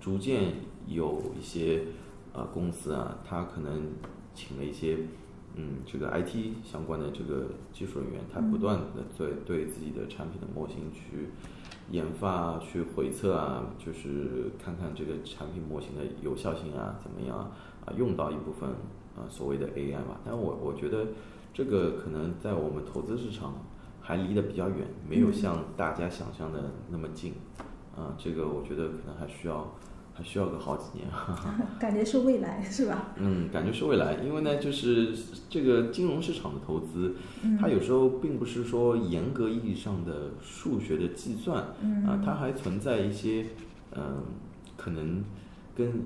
[0.00, 0.54] 逐渐
[0.86, 1.82] 有一些
[2.32, 3.88] 呃公司啊，它可能
[4.34, 4.96] 请了一些
[5.56, 11.30] 嗯，这个 IT 相关的这个技术人员，他不断的对对自己的产品的模型去
[11.90, 17.36] 研发、去回测啊，就是看看这个产品模型的有效性啊怎么样
[17.84, 18.70] 啊，用到一部分
[19.16, 20.20] 啊所谓的 AI 吧。
[20.24, 21.08] 但我我觉得
[21.52, 23.54] 这个可能在我们投资市场
[24.00, 27.34] 还离得比较远，没有像大家想象的那么近
[27.96, 28.14] 啊。
[28.16, 29.68] 这个我觉得可能还需要。
[30.20, 31.08] 还需要个好几年，
[31.80, 33.14] 感觉是未来是吧？
[33.16, 35.14] 嗯，感觉是未来，因为呢，就是
[35.48, 37.14] 这个金融市场的投资，
[37.58, 41.62] 它有时候并不是说严格意义上的数学的计算，
[42.06, 43.46] 啊，它还存在一些
[43.96, 44.22] 嗯，
[44.76, 45.24] 可能
[45.74, 46.02] 跟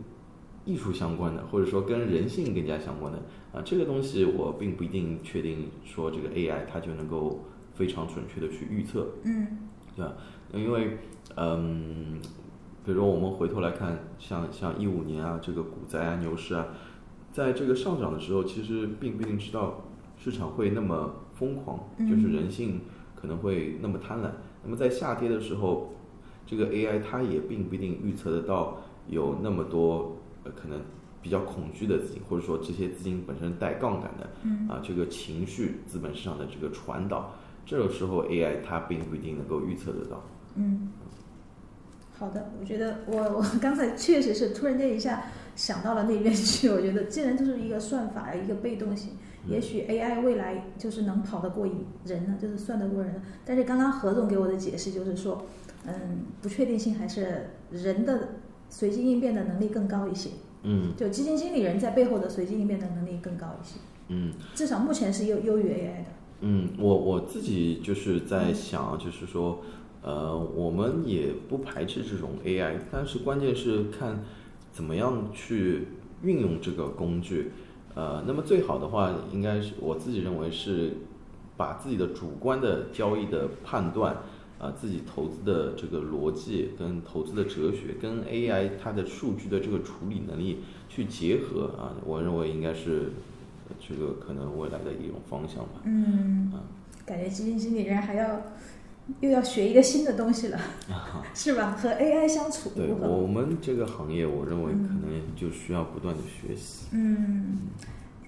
[0.65, 3.19] 艺术相关的，或者说跟人性更加相关的
[3.53, 7.45] 啊，这个东西我并不一定确定说这个 AI 它就能够
[7.75, 9.59] 非常准确的去预测，嗯，
[9.97, 10.13] 对吧？
[10.53, 10.99] 因为
[11.35, 12.21] 嗯。
[12.85, 16.67] 比如说，我们回头来看，像像一五年啊，这个股灾啊、牛市啊，
[17.33, 19.81] 在这个上涨的时候，其实并不一定知道
[20.19, 22.83] 市场会那么疯狂，就是人性
[23.15, 24.29] 可能会那么贪婪。
[24.63, 25.95] 那么在下跌的时候，
[26.47, 28.77] 这个 AI 它也并不一定预测得到
[29.09, 30.15] 有那么多
[30.45, 30.79] 呃可能
[31.23, 34.29] 比较恐惧的资金，或者说这些资金本身带杠杆的，
[34.69, 37.33] 啊，这个情绪资本市场的这个传导，
[37.65, 40.23] 这个时候 AI 它并不一定能够预测得到。
[40.57, 40.91] 嗯。
[42.17, 45.25] 好的，我觉得我 我刚才确实是突然间一下
[45.57, 46.69] 想到了那边去。
[46.71, 49.11] 我觉得既然就是一个算法一个被动性，
[49.49, 51.67] 也许 AI 未来就是能跑得过
[52.05, 53.21] 人呢，就是算得过人。
[53.45, 55.45] 但是刚刚何总给我的解释就是说，
[55.87, 55.93] 嗯，
[56.41, 58.29] 不确定性还是人的
[58.71, 60.31] 随机应变的能力更高一些。
[60.63, 63.75] 嗯，就基金经理人在背后的随机应变的能力更高一些。
[64.09, 66.11] 嗯，至少目前是优优于 AI 的。
[66.41, 69.61] 嗯，我我自己就是在想，就是说。
[70.05, 74.23] 呃，我们也不排斥这种 AI，但是关键是看
[74.71, 75.89] 怎么样去
[76.23, 77.53] 运用这个工具。
[77.95, 80.93] 呃，那么最好的话，应该是我自己认为是
[81.57, 84.15] 把自己的主观的交易的判断，
[84.59, 93.13] 啊，自己投资的这个逻辑跟投资的哲学，跟 AI 它的数据的这个处理能力去结合啊，我认为应该是
[93.81, 95.81] 这个可能未来的一种方向吧。
[95.85, 96.61] 嗯，啊
[97.07, 98.43] 感觉基金经理人还要。
[99.21, 100.59] 又要学一个新的东西了，
[101.35, 101.73] 是吧？
[101.73, 106.87] 和 AI 相处，对我们这个行业，我认为可能就需要不断的学习。
[106.93, 107.59] 嗯，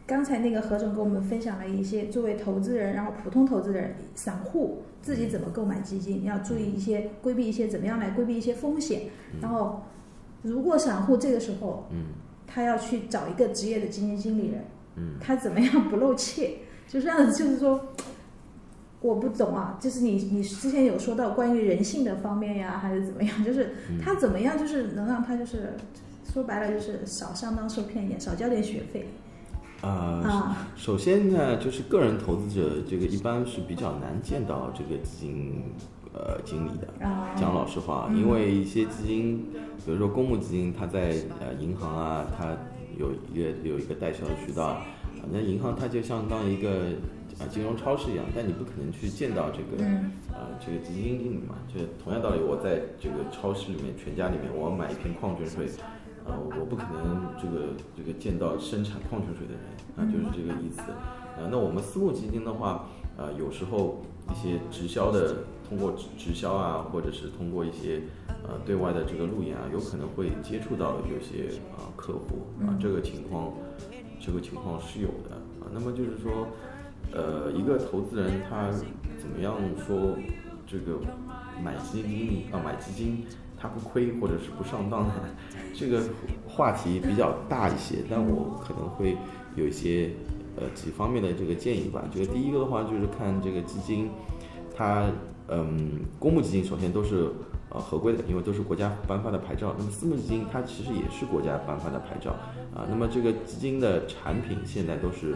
[0.06, 9.04] 刚才那个何总给我们分享了一些作为投资人，然后普通投资人、散户自己怎么购买基金，要注意一些规避一些怎么样来规避一些风险。
[9.40, 9.82] 然后，
[10.42, 12.08] 如果散户这个时候，嗯，
[12.46, 14.64] 他要去找一个职业的基金经理人，
[14.96, 16.58] 嗯，他怎么样不露怯？
[16.86, 17.80] 就这样子，就是说。
[19.06, 23.32] 我不懂啊，就是你你之前有说到关于人性的方面呀，还是怎么样？
[23.44, 25.74] 就是他怎么样，就是能让他就是
[26.24, 29.06] 说白了就是少上当受骗一点，少交点学费。
[29.82, 35.62] 啊，首先呢，就是个人投资者这个一般是比较难见到这个基金
[36.12, 36.88] 呃经理的。
[37.36, 39.46] 讲老实话，因为一些基金，
[39.84, 42.56] 比如说公募基金，它在呃银行啊，它
[42.98, 44.78] 有一个有一个代销的渠道，
[45.20, 46.68] 反正银行它就相当于一个。
[47.38, 49.84] 啊，金融超市一样，但你不可能去见到这个，
[50.32, 51.56] 啊，这个基金经理嘛。
[51.68, 55.66] 就同样道理，我在这个超市里面、全家里面，我买一瓶矿泉水，
[56.24, 59.62] 啊，我不可能这个这个见到生产矿泉水的人，
[59.96, 60.80] 啊，就是这个意思。
[61.36, 64.00] 啊，那我们私募基金的话，啊，有时候
[64.32, 68.00] 一些直销的，通过直直销啊，或者是通过一些
[68.44, 73.52] 呃对外的这个路演啊，有可能会接触到有些啊客户啊，这个情况，
[74.18, 75.68] 这个情况是有的啊。
[75.74, 76.48] 那么就是说。
[77.12, 78.70] 呃，一个投资人他
[79.18, 79.54] 怎么样
[79.86, 80.16] 说
[80.66, 80.98] 这个
[81.62, 83.24] 买基金啊买基金
[83.58, 85.14] 他不亏或者是不上当呢？
[85.72, 86.02] 这个
[86.46, 89.16] 话题比较大一些，但我可能会
[89.54, 90.10] 有一些
[90.56, 92.04] 呃几方面的这个建议吧。
[92.12, 94.10] 这个第一个的话就是看这个基金，
[94.76, 95.06] 它
[95.48, 97.30] 嗯公募基金首先都是
[97.70, 99.74] 呃合规的，因为都是国家颁发的牌照。
[99.78, 102.32] 那么私募基金它其实也是国家颁发的牌照
[102.74, 102.84] 啊。
[102.90, 105.34] 那么这个基金的产品现在都是。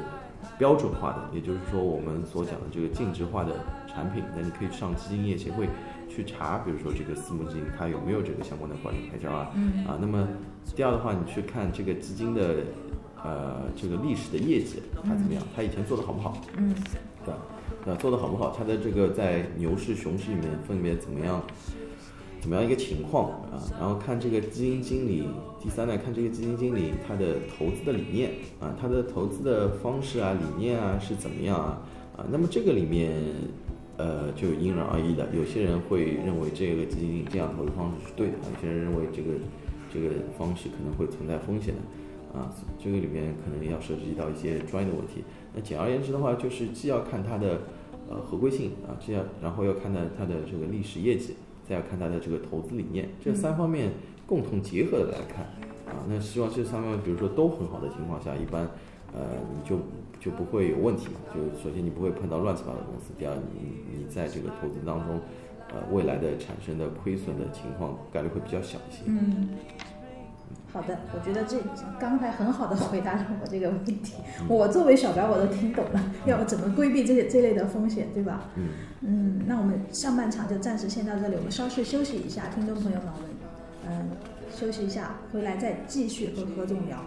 [0.59, 3.53] 标准化的，也就是说我们所讲的这个净值化的
[3.87, 5.69] 产品，那你可以上基金业协会
[6.09, 9.53] 去查，比如说这个私募基金它有没有这个相关的管理牌照啊？
[9.87, 10.29] 啊，那么
[10.75, 12.57] 第二的话，你去看这个基金的
[13.23, 15.43] 呃这个历史的业绩它怎么样？
[15.55, 16.37] 它以前做的好不好？
[16.57, 16.75] 嗯，
[17.25, 17.39] 对吧？
[17.85, 18.55] 那做的好不好？
[18.57, 21.43] 它的这个在牛市、熊市里面分别怎么样？
[22.41, 23.61] 怎么样一个情况啊？
[23.79, 25.29] 然后看这个基金经理，
[25.63, 31.83] 第三呢，看这个基金经理他的投资的理念啊，他的投资的方式啊、理念啊是怎么样啊？
[32.17, 33.13] 啊，那么这个里面，
[33.99, 35.29] 呃，就因人而异的。
[35.35, 39.35] 有些人会认为这个基金这样投资方式是对的，有些人认为这个
[39.93, 40.09] 这个
[40.39, 41.81] 方式可能会存在风险的。
[42.39, 42.49] 啊，
[42.83, 45.25] 这个里面可能要涉及到一些专业的问题。
[45.53, 47.61] 那简而言之的话，就是既要看它的
[48.09, 51.35] 呃合规性啊，既要然后要看它它的这个历史业绩，
[51.69, 53.91] 再要看它的这个投资理念，这三方面
[54.31, 55.45] 共同结合的来看
[55.93, 56.07] 啊。
[56.09, 58.63] 那希望这三方面，比如说都很好的情况下，一般
[59.13, 59.21] 呃
[59.53, 59.77] 你就
[60.21, 61.19] 就不会有问题嘛。
[61.35, 65.21] 就首先你不会碰到乱七八糟的公司，第二你你在这个投资当中。
[65.73, 69.03] 呃，未来的产生的亏损的情况概率会比较小一些。
[69.07, 69.51] 嗯，
[70.73, 71.59] 好的，我觉得这
[71.97, 74.15] 刚才很好的回答了我这个问题。
[74.49, 78.51] 我作为小白，我都听懂了， 要怎么规避这些这类的风险，对吧？
[78.57, 78.69] 嗯
[79.03, 83.07] 嗯，那我们上半场就暂时先到这里，我们稍事休息一下，听众朋友们
[83.91, 84.11] 嗯
[84.57, 87.05] 休息一下，回来再继续和何总聊。